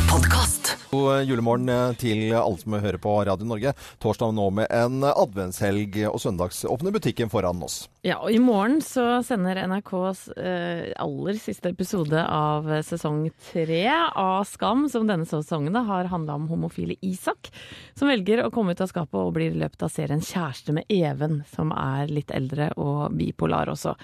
Podkast. 0.09 0.62
God 0.91 1.25
julemorgen 1.25 1.69
eh, 1.73 1.95
til 2.01 2.35
alle 2.37 2.59
som 2.61 2.77
hører 2.77 3.01
på 3.03 3.15
Radio 3.29 3.49
Norge. 3.49 3.73
Torsdag 4.03 4.35
nå 4.37 4.49
med 4.59 4.69
en 4.73 5.03
adventshelg, 5.09 5.97
og 6.11 6.21
søndags 6.21 6.65
åpner 6.69 6.95
butikken 6.95 7.31
foran 7.33 7.63
oss. 7.65 7.87
Ja, 8.03 8.17
og 8.19 8.35
i 8.35 8.41
morgen 8.43 8.81
så 8.83 9.21
sender 9.23 9.61
NRKs 9.71 10.25
eh, 10.35 10.93
aller 11.01 11.37
siste 11.39 11.71
episode 11.71 12.19
av 12.19 12.67
sesong 12.83 13.29
tre 13.53 13.85
av 13.89 14.43
Skam, 14.51 14.89
som 14.91 15.07
denne 15.07 15.29
sesongen 15.29 15.77
har 15.87 16.11
handla 16.11 16.35
om 16.39 16.49
homofile 16.51 16.97
Isak, 17.07 17.53
som 17.95 18.11
velger 18.11 18.43
å 18.43 18.51
komme 18.55 18.75
ut 18.75 18.83
av 18.83 18.91
skapet 18.91 19.21
og 19.21 19.33
blir 19.37 19.55
i 19.55 19.61
løpet 19.63 19.87
av 19.87 19.93
serien 19.95 20.23
kjæreste 20.23 20.75
med 20.75 20.91
Even, 20.93 21.43
som 21.55 21.71
er 21.77 22.11
litt 22.11 22.33
eldre 22.35 22.73
og 22.81 23.15
bipolar 23.19 23.71
også. 23.71 23.95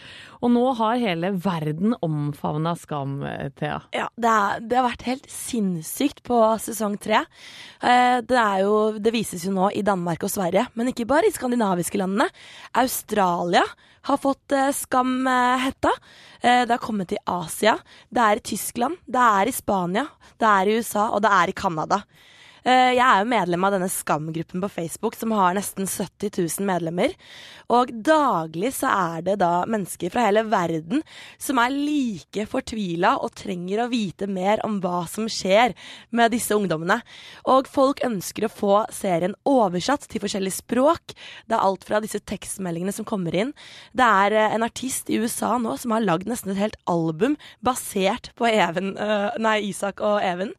Og 0.43 0.55
nå 0.55 0.65
har 0.79 1.03
hele 1.03 1.33
verden 1.35 1.97
omfavna 1.99 2.77
Skam, 2.79 3.19
eh, 3.27 3.51
Thea. 3.59 3.81
Ja, 3.97 4.07
det, 4.15 4.31
er, 4.31 4.63
det 4.63 4.79
har 4.79 4.89
vært 4.93 5.07
helt 5.09 5.29
sinnssykt 5.33 6.23
på 6.29 6.39
sesong 6.63 6.97
tre. 7.01 7.23
Eh, 7.83 8.19
det, 8.27 8.45
jo, 8.63 8.75
det 8.99 9.13
vises 9.15 9.45
jo 9.47 9.53
nå 9.55 9.71
i 9.75 9.85
Danmark 9.87 10.25
og 10.27 10.33
Sverige, 10.33 10.67
men 10.79 10.93
ikke 10.93 11.09
bare 11.09 11.29
i 11.29 11.35
skandinaviske 11.35 12.01
landene. 12.01 12.29
Australia 12.79 13.65
har 14.09 14.21
fått 14.23 14.55
skamhetta 14.75 14.79
Skam-hetta. 14.79 15.93
Eh, 16.41 16.63
det 16.67 16.75
har 16.75 16.83
kommet 16.83 17.11
til 17.11 17.21
Asia. 17.27 17.77
Det 18.09 18.25
er 18.25 18.41
i 18.41 18.47
Tyskland, 18.55 18.99
det 19.07 19.21
er 19.41 19.51
i 19.51 19.55
Spania, 19.55 20.07
det 20.39 20.49
er 20.49 20.69
i 20.69 20.79
USA, 20.79 21.09
og 21.11 21.23
det 21.23 21.33
er 21.35 21.51
i 21.51 21.57
Canada. 21.57 22.03
Eh, 22.65 22.95
Jeg 22.97 23.05
er 23.05 23.23
jo 23.23 23.31
medlem 23.31 23.65
av 23.65 23.75
denne 23.75 23.89
Skam-gruppen 23.93 24.63
på 24.65 24.71
Facebook, 24.73 25.15
som 25.17 25.33
har 25.37 25.55
nesten 25.57 25.87
70 25.87 26.33
000 26.59 26.67
medlemmer. 26.67 27.15
Og 27.69 27.91
daglig 27.93 28.73
så 28.79 28.89
er 28.89 29.25
det 29.27 29.39
da 29.43 29.65
mennesker 29.69 30.11
fra 30.13 30.25
hele 30.25 30.45
verden 30.49 31.03
som 31.39 31.59
er 31.61 31.75
like 31.75 32.47
fortvila 32.49 33.17
og 33.21 33.35
trenger 33.37 33.85
å 33.85 33.91
vite 33.93 34.29
mer 34.31 34.63
om 34.65 34.79
hva 34.81 35.03
som 35.11 35.29
skjer 35.29 35.75
med 36.11 36.33
disse 36.33 36.57
ungdommene. 36.57 37.01
Og 37.53 37.69
folk 37.69 38.01
ønsker 38.07 38.47
å 38.49 38.53
få 38.53 38.79
serien 38.95 39.37
oversatt 39.49 40.09
til 40.09 40.23
forskjellige 40.25 40.63
språk. 40.63 41.15
Det 41.47 41.57
er 41.57 41.65
alt 41.65 41.85
fra 41.85 42.01
disse 42.05 42.23
tekstmeldingene 42.25 42.95
som 42.97 43.07
kommer 43.09 43.37
inn. 43.37 43.53
Det 43.93 44.07
er 44.25 44.33
eh, 44.39 44.57
en 44.57 44.67
artist 44.67 45.13
i 45.13 45.21
USA 45.21 45.59
nå 45.61 45.77
som 45.79 45.93
har 45.95 46.07
lagd 46.07 46.29
nesten 46.31 46.55
et 46.55 46.63
helt 46.63 46.81
album 46.89 47.37
basert 47.65 48.33
på 48.39 48.49
Even, 48.49 48.95
eh, 48.97 49.29
nei, 49.39 49.59
Isak 49.69 50.01
og 50.01 50.23
Even. 50.25 50.55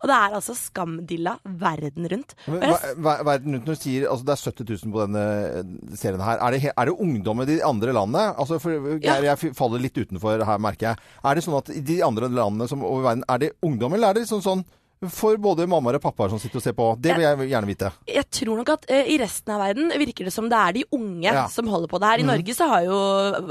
Og 0.00 0.08
det 0.10 0.16
er 0.16 0.36
altså 0.36 0.56
Skamdilla 0.56 1.36
verden 1.60 2.08
rundt. 2.12 2.34
Men, 2.46 2.60
jeg 2.62 2.74
ver- 2.74 2.94
ver- 3.08 3.24
verden 3.30 3.54
rundt 3.58 3.66
når 3.70 3.78
du 3.78 3.82
sier 3.84 4.06
altså 4.10 4.24
det 4.28 4.34
er 4.36 4.42
70 4.44 4.84
000 4.84 4.94
på 4.94 5.02
denne 5.04 5.24
eh, 5.60 5.96
serien 6.00 6.20
her. 6.24 6.38
Er 6.42 6.50
det, 6.56 6.72
er 6.74 6.84
det 6.90 6.96
ungdom 7.06 7.42
i 7.44 7.48
de 7.50 7.58
andre 7.64 7.92
landene? 7.96 8.24
Altså 8.38 8.58
for, 8.62 8.94
ja. 9.02 9.18
jeg 9.22 9.36
f- 9.40 9.56
faller 9.58 9.82
litt 9.84 9.96
utenfor 9.98 10.44
her, 10.44 10.58
merker 10.58 10.90
jeg. 10.92 11.04
Er 11.24 11.34
det 11.38 11.44
sånn 11.46 11.58
at 11.60 11.70
i 11.74 11.80
de 11.80 12.00
andre 12.06 12.28
landene 12.32 12.68
som 12.70 12.82
over 12.84 13.02
verden, 13.10 13.24
er 13.28 13.38
det 13.46 13.52
ungdom, 13.64 13.94
eller 13.98 14.10
er 14.14 14.20
det 14.20 14.28
sånn 14.30 14.42
sånn 14.44 14.64
for 15.12 15.36
både 15.36 15.66
mammaer 15.68 15.98
og 15.98 16.04
pappaer 16.06 16.30
som 16.32 16.40
sitter 16.40 16.60
og 16.60 16.64
ser 16.64 16.76
på? 16.78 16.86
Det 17.00 17.12
vil 17.16 17.26
jeg 17.26 17.50
gjerne 17.50 17.68
vite. 17.68 17.90
jeg 18.08 18.24
tror 18.30 18.56
nok 18.62 18.72
at 18.76 18.86
uh, 18.90 19.02
i 19.04 19.18
resten 19.20 19.52
av 19.52 19.60
verden 19.66 19.92
virker 20.00 20.24
det 20.30 20.32
som 20.32 20.48
det 20.48 20.56
er 20.60 20.72
de 20.78 20.84
unge 20.96 21.28
Ja. 21.28 21.46
som 21.52 21.68
holder 21.68 21.88
på 21.92 22.00
det 22.00 22.08
her. 22.12 22.22
I 22.24 22.28
Norge 22.30 22.54
så 22.56 22.68
har 22.70 22.86
jo, 22.86 22.96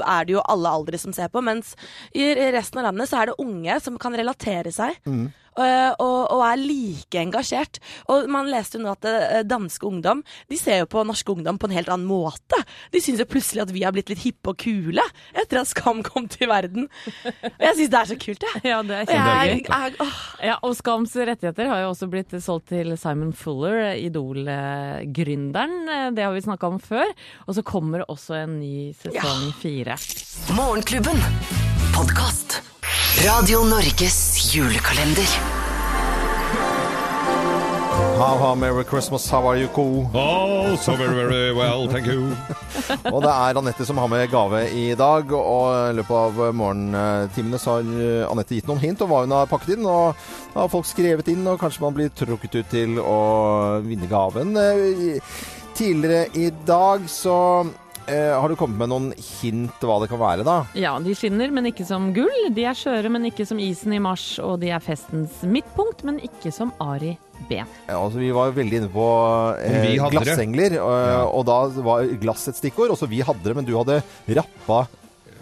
er 0.02 0.24
det 0.26 0.34
jo 0.34 0.42
alle 0.48 0.68
aldre 0.80 0.98
som 0.98 1.12
ser 1.14 1.28
på, 1.30 1.42
mens 1.44 1.76
i 2.14 2.32
resten 2.54 2.78
av 2.82 2.88
landet 2.90 3.08
så 3.10 3.22
er 3.22 3.26
det 3.32 3.38
unge 3.38 3.80
som 3.84 3.98
kan 3.98 4.14
relatere 4.18 4.72
seg. 4.74 4.98
Mm. 5.06 5.32
og, 5.54 6.32
og 6.34 6.40
er 6.42 6.56
like 6.58 7.14
engasjert. 7.20 7.78
Og 8.10 8.26
man 8.26 8.48
leste 8.50 8.74
jo 8.74 8.82
nå 8.82 8.90
at 8.96 9.06
eh, 9.06 9.44
danske 9.46 9.86
ungdom 9.86 10.24
De 10.50 10.56
ser 10.58 10.80
jo 10.80 10.88
på 10.90 11.04
norske 11.06 11.30
ungdom 11.30 11.60
på 11.62 11.68
en 11.68 11.74
helt 11.76 11.92
annen 11.94 12.08
måte. 12.10 12.58
De 12.90 12.98
syns 12.98 13.22
jo 13.22 13.26
plutselig 13.30 13.62
at 13.62 13.70
vi 13.70 13.84
har 13.86 13.94
blitt 13.94 14.10
litt 14.10 14.24
hippe 14.24 14.50
og 14.50 14.58
kule 14.58 15.04
etter 15.30 15.60
at 15.60 15.70
Skam 15.70 16.02
kom 16.02 16.26
til 16.26 16.50
verden. 16.50 16.88
Og 17.22 17.62
jeg 17.68 17.76
syns 17.78 17.92
det 17.94 18.00
er 18.00 18.10
så 18.10 18.18
kult, 18.18 18.42
jeg. 18.48 18.64
Ja, 18.66 18.80
det 18.82 18.98
er 18.98 19.06
kjempegøy. 19.12 20.10
Ja, 20.50 20.56
og 20.66 20.74
Skams 20.74 21.14
rettigheter 21.34 21.70
har 21.70 21.84
jo 21.84 21.90
også 21.92 22.08
blitt 22.12 22.34
solgt 22.42 22.70
til 22.72 22.94
Simon 23.00 23.32
Fuller, 23.36 23.94
Idol-gründeren. 23.98 26.14
Det 26.14 26.24
har 26.24 26.34
vi 26.34 26.44
snakka 26.44 26.70
om 26.70 26.78
før. 26.82 27.10
Og 27.48 27.58
så 27.58 27.66
kommer 27.66 28.02
det 28.02 28.10
også 28.12 28.38
en 28.44 28.58
ny 28.60 28.92
sesong 28.98 29.50
fire. 29.60 29.98
Morgenklubben. 30.54 31.20
Podkast. 31.94 32.60
Radio 33.24 33.62
Norges 33.68 34.18
julekalender. 34.54 35.63
How, 37.94 38.36
how, 38.38 38.54
Merry 38.54 38.84
Christmas, 38.84 39.28
how 39.30 39.46
are 39.46 39.56
you, 39.56 39.68
cool? 39.68 40.08
Oh, 40.14 40.76
so 40.76 40.94
very, 40.96 41.14
very 41.14 41.52
well, 41.52 41.88
thank 41.88 42.06
you. 42.06 42.30
Og 43.12 43.20
det 43.22 43.30
er 43.30 43.58
Anette 43.58 43.84
som 43.86 43.98
har 43.98 44.08
med 44.10 44.30
gave 44.32 44.62
i 44.70 44.94
dag. 44.98 45.30
Og 45.34 45.90
i 45.90 45.96
løpet 45.98 46.14
av 46.18 46.40
morgentimene 46.58 47.58
så 47.60 47.76
har 47.76 47.90
eh, 47.98 48.24
Anette 48.30 48.56
gitt 48.56 48.70
noen 48.70 48.82
hint 48.82 49.02
om 49.04 49.10
hva 49.10 49.24
hun 49.24 49.34
har 49.34 49.50
pakket 49.50 49.76
inn. 49.76 49.86
Og 49.86 50.14
da 50.54 50.64
har 50.64 50.72
folk 50.72 50.88
skrevet 50.88 51.30
inn, 51.34 51.42
og 51.50 51.58
kanskje 51.62 51.84
man 51.84 51.96
blir 51.98 52.14
trukket 52.14 52.58
ut 52.60 52.70
til 52.72 52.98
å 53.02 53.18
vinne 53.86 54.10
gaven. 54.10 54.54
Eh, 54.58 55.20
Tidligere 55.74 56.28
i 56.38 56.52
dag 56.66 57.08
så 57.10 57.36
eh, 58.06 58.30
har 58.30 58.46
du 58.46 58.54
kommet 58.54 58.78
med 58.78 58.92
noen 58.92 59.10
hint 59.18 59.82
hva 59.82 59.98
det 60.02 60.10
kan 60.12 60.22
være, 60.22 60.46
da. 60.46 60.60
Ja, 60.78 60.94
de 61.02 61.14
skinner, 61.18 61.50
men 61.50 61.66
ikke 61.70 61.86
som 61.88 62.12
gull. 62.14 62.46
De 62.54 62.66
er 62.70 62.78
skjøre, 62.78 63.10
men 63.10 63.26
ikke 63.30 63.46
som 63.50 63.58
isen 63.58 63.94
i 63.94 64.02
mars. 64.02 64.36
Og 64.38 64.60
de 64.62 64.70
er 64.70 64.82
festens 64.82 65.42
midtpunkt, 65.42 66.06
men 66.06 66.22
ikke 66.22 66.54
som 66.54 66.70
Ari 66.82 67.16
Ben. 67.48 67.68
Ja, 67.88 67.98
altså, 67.98 68.20
vi 68.22 68.32
var 68.34 68.54
veldig 68.56 68.82
inne 68.82 68.90
på 68.92 69.06
eh, 69.60 69.94
glassengler, 70.14 70.78
og, 70.80 71.40
og 71.40 71.46
da 71.48 71.58
var 71.84 72.12
glass 72.22 72.46
et 72.52 72.60
stikkord. 72.60 72.94
Også 72.94 73.08
vi 73.10 73.24
hadde 73.26 73.44
det, 73.44 73.56
men 73.58 73.66
du 73.68 73.74
hadde 73.76 74.00
rappa 74.38 74.84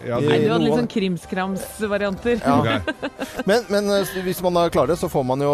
Ja, 0.03 0.19
Nei, 0.19 0.39
du 0.43 0.49
hadde 0.51 0.65
litt 0.65 0.75
sånn 0.75 0.89
krimskrams-varianter. 0.91 2.41
Ja. 2.43 2.79
Men, 3.49 3.65
men 3.71 3.89
eh, 3.91 4.11
hvis 4.23 4.39
man 4.45 4.55
klarer 4.71 4.93
det, 4.93 4.97
så 5.01 5.09
får 5.11 5.23
man, 5.27 5.41
jo, 5.43 5.51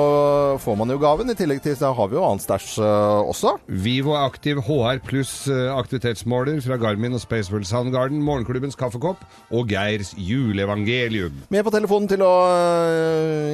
får 0.61 0.75
man 0.77 0.91
jo 0.91 0.97
gaven. 1.01 1.31
I 1.31 1.35
tillegg 1.37 1.61
til 1.63 1.77
så 1.79 1.91
har 1.95 2.09
vi 2.11 2.17
jo 2.17 2.25
annen 2.25 2.41
stæsj 2.43 2.67
eh, 2.83 3.29
også. 3.31 3.55
Vivo 3.85 4.13
Aktiv 4.19 4.59
HR 4.67 5.01
pluss 5.05 5.33
eh, 5.49 5.69
aktivitetsmåler 5.73 6.59
fra 6.65 6.77
Garmin 6.81 7.15
og 7.17 7.23
Spaceworld 7.23 7.67
Soundgarden, 7.69 8.21
Morgenklubbens 8.25 8.77
kaffekopp 8.79 9.23
og 9.55 9.71
Geirs 9.71 10.11
juleevangelium. 10.17 11.39
Med 11.53 11.65
på 11.65 11.73
telefonen 11.73 12.11
til 12.11 12.25
å 12.25 12.33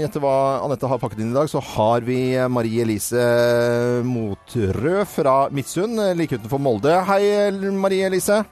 gjette 0.02 0.24
hva 0.24 0.36
Anette 0.66 0.90
har 0.92 1.02
pakket 1.02 1.24
inn 1.24 1.32
i 1.32 1.38
dag, 1.38 1.52
så 1.52 1.64
har 1.76 2.06
vi 2.08 2.20
Marie 2.52 2.84
Elise 2.84 3.24
Motrød 4.08 5.06
fra 5.12 5.38
Midtsund, 5.54 6.02
like 6.20 6.40
utenfor 6.40 6.62
Molde. 6.62 7.00
Hei, 7.08 7.24
Marie 7.72 8.10
Elise. 8.10 8.44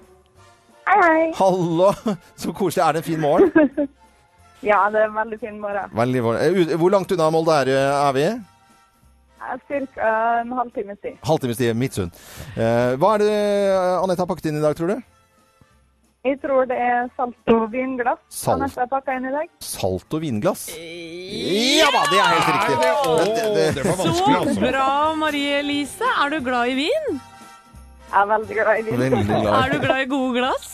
Hei, 0.87 0.99
hei. 1.01 1.31
Hallo! 1.39 1.91
Så 2.35 2.53
koselig. 2.53 2.83
Er 2.87 2.91
det 2.97 3.03
en 3.03 3.09
fin 3.11 3.21
morgen? 3.21 3.51
Ja, 4.63 4.85
det 4.87 5.01
er 5.01 5.09
en 5.09 5.15
veldig 5.17 5.37
fin 5.41 5.57
morgen. 5.59 5.89
Veldig 5.91 6.21
morgen. 6.23 6.39
Eh, 6.71 6.75
Hvor 6.79 6.89
langt 6.93 7.09
unna 7.11 7.25
Molde 7.35 7.51
er, 7.51 7.71
er 7.75 8.13
vi? 8.15 8.21
Cirka 9.67 10.11
en 10.39 10.53
halvtimes 10.55 11.01
tid. 11.03 11.17
Halvtimes 11.27 11.57
tid, 11.59 11.73
Midtsund. 11.75 12.13
Eh, 12.55 12.93
hva 12.95 13.09
er 13.17 13.23
det 13.25 13.33
Anette 13.99 14.23
har 14.23 14.29
pakket 14.29 14.47
inn 14.53 14.61
i 14.61 14.63
dag, 14.63 14.77
tror 14.79 14.93
du? 14.93 15.01
Jeg 16.23 16.37
tror 16.39 16.63
det 16.71 16.77
er 16.79 17.09
salt 17.19 17.51
og 17.51 17.65
vinglass. 17.73 18.21
Salt. 18.31 18.55
Anette 18.61 18.79
har 18.85 18.87
pakka 18.93 19.17
inn 19.19 19.27
i 19.27 19.33
dag. 19.35 19.51
Salt 19.67 20.15
og 20.15 20.23
vinglass? 20.23 20.63
Ja 20.79 21.89
da, 21.97 22.05
det 22.13 22.21
er 22.23 22.31
helt 22.31 22.47
riktig. 22.53 22.77
Det, 22.79 23.35
Det- 23.35 23.73
det- 23.75 23.83
var 23.89 23.97
Så 23.99 24.05
vanskelig, 24.07 24.37
altså. 24.45 24.61
bra, 24.69 24.87
Marie 25.25 25.59
Elise! 25.59 26.07
Er 26.23 26.31
du 26.31 26.39
glad 26.47 26.71
i 26.71 26.79
vin? 26.85 27.19
Jeg 28.13 28.21
er 28.21 28.31
veldig 28.31 28.55
glad 28.61 28.79
i 28.79 28.87
vin. 28.87 29.27
Glad. 29.27 29.51
Er 29.59 29.75
du 29.75 29.79
glad 29.83 30.05
i 30.05 30.09
gode 30.15 30.39
glass? 30.39 30.72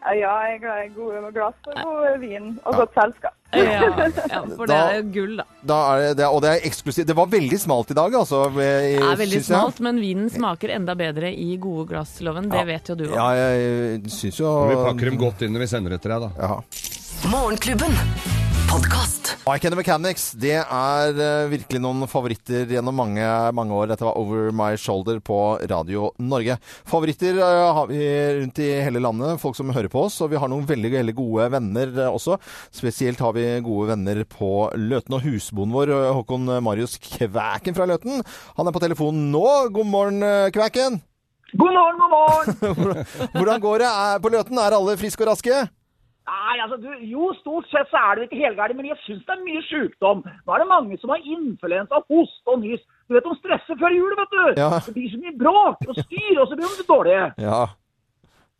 Ja, 0.00 0.32
jeg 0.48 0.62
er 0.64 0.88
glad 0.94 0.94
for 0.96 1.34
glass 1.34 1.58
god 1.84 2.20
vin 2.22 2.46
og 2.64 2.78
godt 2.80 2.94
selskap. 2.96 3.34
Ja, 3.52 3.64
ja 3.66 4.40
for 4.56 4.64
det 4.64 4.72
Da- 4.72 4.80
er 4.88 4.96
jo 5.00 5.04
gull, 5.12 5.36
da. 5.36 5.44
Da 5.66 5.78
er 5.98 6.14
det, 6.16 6.26
og 6.30 6.40
det 6.44 6.52
er 6.54 6.66
eksklusivt. 6.70 7.06
Det 7.10 7.16
var 7.18 7.28
veldig 7.28 7.58
smalt 7.60 7.90
i 7.92 7.98
dag, 7.98 8.16
altså. 8.22 8.42
Det 8.56 8.68
er 8.96 9.20
veldig 9.20 9.40
jeg. 9.42 9.46
smalt, 9.50 9.80
men 9.84 10.00
vinen 10.00 10.30
smaker 10.32 10.72
enda 10.78 10.96
bedre 10.96 11.34
i 11.34 11.50
gode 11.60 11.88
glassloven. 11.92 12.48
Det 12.50 12.64
vet 12.70 12.92
jo 12.94 12.96
du 12.96 13.08
òg. 13.10 13.16
Ja, 13.18 13.30
jeg 13.36 14.04
syns 14.08 14.40
jo 14.40 14.54
Vi 14.70 14.78
pakker 14.80 15.10
dem 15.12 15.20
godt 15.20 15.44
inn 15.44 15.52
når 15.56 15.66
vi 15.66 15.72
sender 15.76 15.98
etter 15.98 16.16
deg, 16.16 16.28
da. 16.30 16.48
Ja. 16.48 17.30
Morgenklubben. 17.30 18.39
Podkast. 18.70 19.32
I 19.50 19.58
the 19.58 19.74
Mechanics, 19.74 20.28
det 20.38 20.60
er 20.62 21.16
eh, 21.18 21.48
virkelig 21.50 21.80
noen 21.82 22.06
favoritter 22.06 22.70
gjennom 22.70 22.94
mange, 22.94 23.24
mange 23.56 23.74
år. 23.74 23.88
Dette 23.90 24.06
var 24.06 24.14
Over 24.20 24.52
My 24.54 24.76
Shoulder 24.78 25.18
på 25.18 25.38
Radio 25.66 26.12
Norge. 26.22 26.54
Favoritter 26.86 27.40
eh, 27.42 27.64
har 27.74 27.88
vi 27.90 27.98
rundt 28.38 28.60
i 28.62 28.68
hele 28.86 29.02
landet, 29.02 29.40
folk 29.42 29.58
som 29.58 29.72
hører 29.74 29.90
på 29.90 30.04
oss. 30.06 30.20
Og 30.22 30.30
vi 30.30 30.38
har 30.38 30.52
noen 30.52 30.68
veldig, 30.68 30.92
veldig 30.94 31.16
gode 31.18 31.48
venner 31.56 31.90
eh, 31.98 32.14
også. 32.14 32.38
Spesielt 32.70 33.18
har 33.26 33.34
vi 33.34 33.48
gode 33.66 33.90
venner 33.90 34.22
på 34.30 34.52
Løten. 34.78 35.18
Og 35.18 35.26
husbonden 35.26 35.74
vår, 35.74 35.94
Håkon 36.20 36.46
Marius 36.62 36.94
Kvæken 37.02 37.74
fra 37.74 37.90
Løten, 37.90 38.22
han 38.54 38.70
er 38.70 38.76
på 38.76 38.84
telefonen 38.86 39.32
nå. 39.34 39.44
God 39.74 39.90
morgen, 39.90 40.22
Kvæken. 40.54 41.02
God 41.58 41.74
morgen, 41.74 41.98
god 41.98 42.14
morgen! 42.14 42.96
Hvordan 43.34 43.66
går 43.66 43.82
det 43.82 43.92
på 44.22 44.30
Løten? 44.38 44.62
Er 44.62 44.78
alle 44.78 44.98
friske 45.00 45.26
og 45.26 45.32
raske? 45.32 45.64
Nei, 46.28 46.56
altså, 46.62 46.76
du, 46.76 46.88
jo, 47.08 47.30
stort 47.40 47.66
sett 47.72 47.88
så 47.90 47.98
er 47.98 48.18
det 48.18 48.28
ikke 48.28 48.42
helgærlig, 48.44 48.76
men 48.76 48.88
jeg 48.90 48.98
syns 49.06 49.22
det 49.26 49.34
er 49.34 49.44
mye 49.46 49.62
sykdom. 49.66 50.20
Nå 50.46 50.54
er 50.54 50.62
det 50.62 50.68
mange 50.70 50.98
som 51.00 51.12
har 51.14 51.24
influensa, 51.24 52.02
hoste 52.12 52.52
og 52.52 52.60
nys. 52.62 52.82
Du 53.08 53.16
vet, 53.16 53.26
de 53.26 53.38
stresser 53.40 53.78
før 53.80 53.96
jul, 53.96 54.12
vet 54.18 54.36
du. 54.36 54.42
Ja. 54.60 54.68
Det 54.86 54.94
blir 54.94 55.10
så 55.10 55.20
mye 55.22 55.36
bråk 55.40 55.86
og 55.88 55.96
styr, 56.04 56.36
og 56.36 56.46
så 56.46 56.58
blir 56.60 56.76
de 56.76 56.86
dårlige. 56.92 57.24
Ja. 57.42 57.62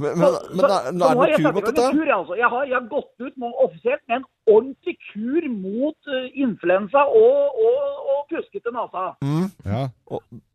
Men, 0.01 0.19
men, 0.19 0.27
Så- 0.35 0.51
men 0.57 0.63
så- 0.65 0.69
er, 0.71 0.81
er 0.81 1.31
det 1.31 1.39
kur 1.45 1.53
mot 1.57 1.67
dette? 1.69 1.85
en 1.87 1.97
kur, 1.99 2.11
altså. 2.19 2.35
jeg, 2.41 2.49
har, 2.53 2.63
jeg 2.71 2.77
har 2.81 2.87
gått 2.97 3.15
ut 3.27 3.35
med, 3.43 3.53
offisielt 3.65 4.03
med 4.09 4.17
en 4.21 4.27
ordentlig 4.55 4.95
kur 5.11 5.43
mot 5.65 5.99
uh, 6.17 6.27
influensa 6.45 7.03
og, 7.23 7.59
og, 7.67 7.83
og 8.13 8.21
kuskete 8.33 8.73
nasa. 8.75 9.03
Mm. 9.23 9.49
Ja. 9.73 9.83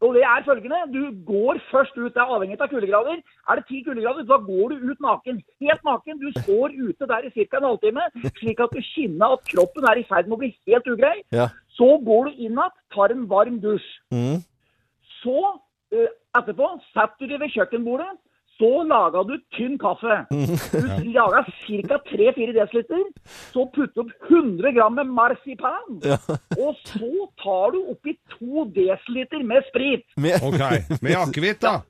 Og 0.05 0.09
det 0.15 0.23
er 0.27 0.43
følgende, 0.47 0.79
du 0.95 1.03
går 1.29 1.59
først 1.71 1.95
ut, 1.97 2.11
det 2.15 2.21
er 2.23 2.33
avhengig 2.35 2.57
av 2.61 2.71
kuldegrader. 2.73 3.21
Er 3.49 3.59
det 3.59 3.65
ti 3.69 3.83
kuldegrader, 3.85 4.25
da 4.31 4.37
går 4.49 4.73
du 4.73 4.89
ut 4.91 4.99
naken. 5.05 5.39
Helt 5.63 5.83
naken. 5.87 6.19
Du 6.23 6.27
står 6.41 6.75
ute 6.87 7.07
der 7.11 7.27
i 7.27 7.31
ca. 7.35 7.57
en 7.61 7.69
halvtime, 7.69 8.03
slik 8.41 8.59
at 8.65 8.73
du 8.75 8.81
kjenner 8.93 9.37
at 9.37 9.45
kroppen 9.53 9.87
er 9.91 10.01
i 10.01 10.07
ferd 10.09 10.27
med 10.27 10.37
å 10.37 10.41
bli 10.43 10.51
helt 10.67 10.91
ugrei. 10.95 11.15
Ja. 11.35 11.47
Så 11.77 11.87
går 12.07 12.27
du 12.29 12.31
inn 12.45 12.55
igjen, 12.57 12.75
tar 12.95 13.11
en 13.15 13.25
varm 13.31 13.61
dusj. 13.63 13.87
Mm. 14.11 14.43
Så 15.21 15.39
uh, 15.95 16.09
etterpå 16.37 16.67
setter 16.93 17.25
du 17.25 17.33
deg 17.33 17.41
ved 17.45 17.53
kjøkkenbordet. 17.55 18.11
Så 18.55 18.71
laga 18.87 19.23
du 19.27 19.35
tynn 19.55 19.77
kaffe. 19.81 20.21
Du 20.31 21.09
laga 21.11 21.43
ca. 21.43 21.97
3-4 22.11 22.53
dl. 22.55 23.01
Så 23.51 23.65
putter 23.75 23.93
du 23.95 24.05
opp 24.05 24.29
100 24.29 24.71
gram 24.77 24.95
med 24.95 25.11
marsipan. 25.11 25.99
Ja. 26.05 26.17
Og 26.59 26.77
så 26.87 27.27
tar 27.41 27.75
du 27.75 27.81
oppi 27.91 28.15
2 28.37 28.69
dl 28.75 29.43
med 29.43 29.67
sprit. 29.71 30.07
Med, 30.17 30.39
Ok. 30.45 30.63
Med 31.01 31.17
akevitt, 31.19 31.61
da. 31.61 31.81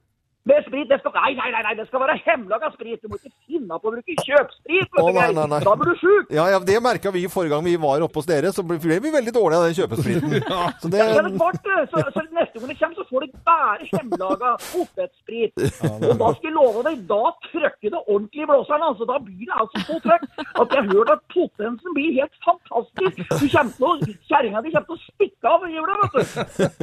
Med 0.45 0.61
sprit, 0.67 0.85
det 0.89 0.99
skal, 1.01 1.13
nei, 1.15 1.31
nei, 1.33 1.47
nei, 1.55 1.61
nei, 1.65 1.73
det 1.79 1.87
skal 1.87 2.03
være 2.03 2.19
hemmelaga 2.21 2.69
sprit. 2.75 2.99
Du 3.01 3.09
må 3.09 3.17
ikke 3.17 3.31
finne 3.49 3.79
på 3.81 3.89
å 3.89 3.93
bruke 3.95 4.15
kjøpsprit. 4.21 4.99
Å, 5.01 5.05
nei, 5.09 5.29
nei, 5.33 5.45
nei. 5.55 5.61
Da 5.65 5.73
blir 5.79 5.89
du 5.89 6.01
sjuk. 6.03 6.29
Ja, 6.35 6.45
ja, 6.53 6.59
det 6.61 6.75
merka 6.85 7.09
vi 7.15 7.23
forrige 7.33 7.55
gang 7.55 7.65
vi 7.65 7.73
var 7.81 8.05
oppe 8.05 8.21
hos 8.21 8.29
dere. 8.29 8.51
Så 8.53 8.61
ble 8.61 8.77
vi 8.77 9.13
veldig 9.15 9.33
dårlige 9.33 9.57
av 9.57 9.65
den 9.65 9.77
kjøpespriten. 9.79 10.35
Så 10.83 10.91
det, 10.93 11.01
Ja, 11.01 11.23
men 11.25 11.39
kvart, 11.39 11.65
så, 11.89 12.03
så 12.13 12.23
neste 12.35 12.59
gang 12.59 12.69
det 12.69 12.77
kommer, 12.77 12.95
så 12.99 13.05
får 13.09 13.25
du 13.25 13.39
bare 13.47 13.89
hjemmelaga 13.89 14.51
potetsprit. 14.61 15.65
Og 15.89 16.05
da 16.21 16.29
skal 16.37 16.49
jeg 16.49 16.55
love 16.59 16.83
deg, 16.87 17.01
da 17.09 17.21
trykker 17.47 17.95
det 17.95 18.01
ordentlig 18.03 18.45
i 18.45 18.49
blåseren. 18.51 18.85
Altså, 18.91 19.09
da 19.09 19.17
blir 19.25 19.49
det 19.49 19.57
altså 19.63 19.83
så 19.87 19.99
trøkk 20.05 20.27
at 20.45 20.77
jeg 20.77 20.83
har 20.83 20.91
hørt 20.91 21.13
at 21.15 21.25
potensen 21.33 21.97
blir 21.97 22.19
helt 22.19 22.37
fantastisk. 22.45 23.23
Du 23.33 23.47
kommer 23.49 23.73
til 23.73 23.89
å, 23.89 24.15
Kjerringa 24.29 24.61
di 24.65 24.73
kommer 24.73 24.89
til 24.91 24.97
å 24.97 25.03
stikke 25.09 25.55
av 25.55 25.65
i 25.65 25.73
jula, 25.73 25.97
vet 26.01 26.13
du. 26.13 26.21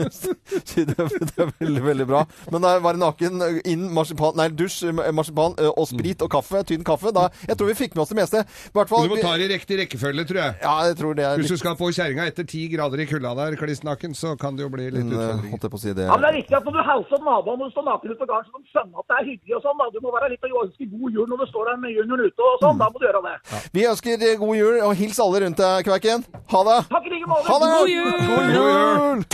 det, 0.90 1.08
det 1.30 1.46
er 1.46 1.54
veldig, 1.62 1.82
veldig 1.86 2.08
bra. 2.10 2.26
Men 2.50 2.66
da 2.66 2.74
var 2.82 2.98
det 2.98 3.02
naken, 3.04 3.42
inn 3.68 3.88
marsipan, 3.94 4.36
nei, 4.38 4.48
dusj, 4.56 4.92
marsipan 5.14 5.56
og 5.72 5.84
sprit 5.90 6.22
og 6.24 6.30
kaffe. 6.32 6.62
Tynn 6.68 6.84
kaffe. 6.86 7.12
Da, 7.14 7.28
jeg 7.48 7.58
tror 7.58 7.72
vi 7.72 7.78
fikk 7.78 7.96
med 7.96 8.04
oss 8.06 8.12
det 8.14 8.20
meste. 8.20 8.44
I 8.46 8.76
hvert 8.76 8.90
fall, 8.90 9.08
Du 9.08 9.14
må 9.14 9.20
ta 9.22 9.36
det 9.36 9.50
i 9.50 9.52
riktig 9.56 9.80
rekkefølge, 9.82 10.26
tror 10.30 10.42
jeg. 10.44 10.58
Ja, 10.62 10.76
jeg 10.88 10.98
tror 11.00 11.18
det 11.18 11.26
er 11.26 11.36
Hvis 11.40 11.52
du 11.52 11.58
skal 11.60 11.76
få 11.76 11.90
kjerringa 11.92 12.26
etter 12.30 12.46
ti 12.48 12.66
grader 12.72 13.02
i 13.02 13.08
kulda 13.10 13.34
der, 13.38 13.58
klissnaken, 13.60 14.14
så 14.16 14.36
kan 14.40 14.56
det 14.56 14.66
jo 14.66 14.72
bli 14.72 14.88
litt 14.90 15.08
utfordring 15.12 15.42
utfordringer. 15.42 15.62
Jeg 15.62 15.70
på 15.72 15.78
å 15.78 15.82
si 15.82 15.92
det. 15.96 16.06
Ja, 16.06 16.16
men 16.16 16.24
det 16.24 16.30
er 16.30 16.38
viktig 16.40 16.56
at 16.58 16.66
når 16.66 16.76
du 16.76 16.82
hilser 16.88 17.22
på 17.22 17.26
naboen 17.28 17.58
når 17.60 17.70
du 17.70 17.74
står 17.76 17.86
naken 17.88 18.12
ute 18.12 18.20
på 18.22 18.28
gården, 18.30 18.48
så 18.48 18.62
de 18.62 18.72
skjønner 18.72 19.02
at 19.02 19.06
det 19.12 19.16
er 19.18 19.28
hyggelig 19.30 19.56
og 19.58 19.62
sånn. 19.66 19.78
da. 19.80 19.88
Du 19.94 19.98
må 20.04 20.14
være 20.16 20.30
litt 20.32 20.48
og 20.48 20.60
ønske 20.64 20.88
god 20.92 21.16
jul 21.16 21.30
når 21.32 21.42
du 21.42 21.46
står 21.52 21.70
der 21.70 21.80
med 21.84 21.96
junioren 21.96 22.26
ute 22.26 22.48
og 22.48 22.60
sånn. 22.64 22.82
Da 22.82 22.90
må 22.90 23.02
du 23.02 23.06
gjøre 23.08 23.24
det. 23.28 23.62
Vi 23.78 23.86
ønsker 23.92 24.26
eh, 24.28 24.36
god 24.42 24.54
jul, 24.60 24.76
og 24.88 24.92
hils 24.98 25.22
alle 25.22 25.42
rundt 25.46 25.62
deg, 25.62 25.88
Kverken. 25.88 26.26
Ha 26.54 26.66
det! 26.68 26.78
Takk 26.92 27.08
i 27.08 27.16
like 27.16 27.32
måte. 27.32 27.58
God 27.62 27.96
jul! 27.96 28.12
God 28.28 28.54
jul! 28.58 29.26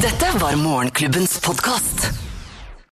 Dette 0.00 0.34
var 0.38 0.58
Morgenklubbens 0.62 1.40
podkast. 1.42 2.29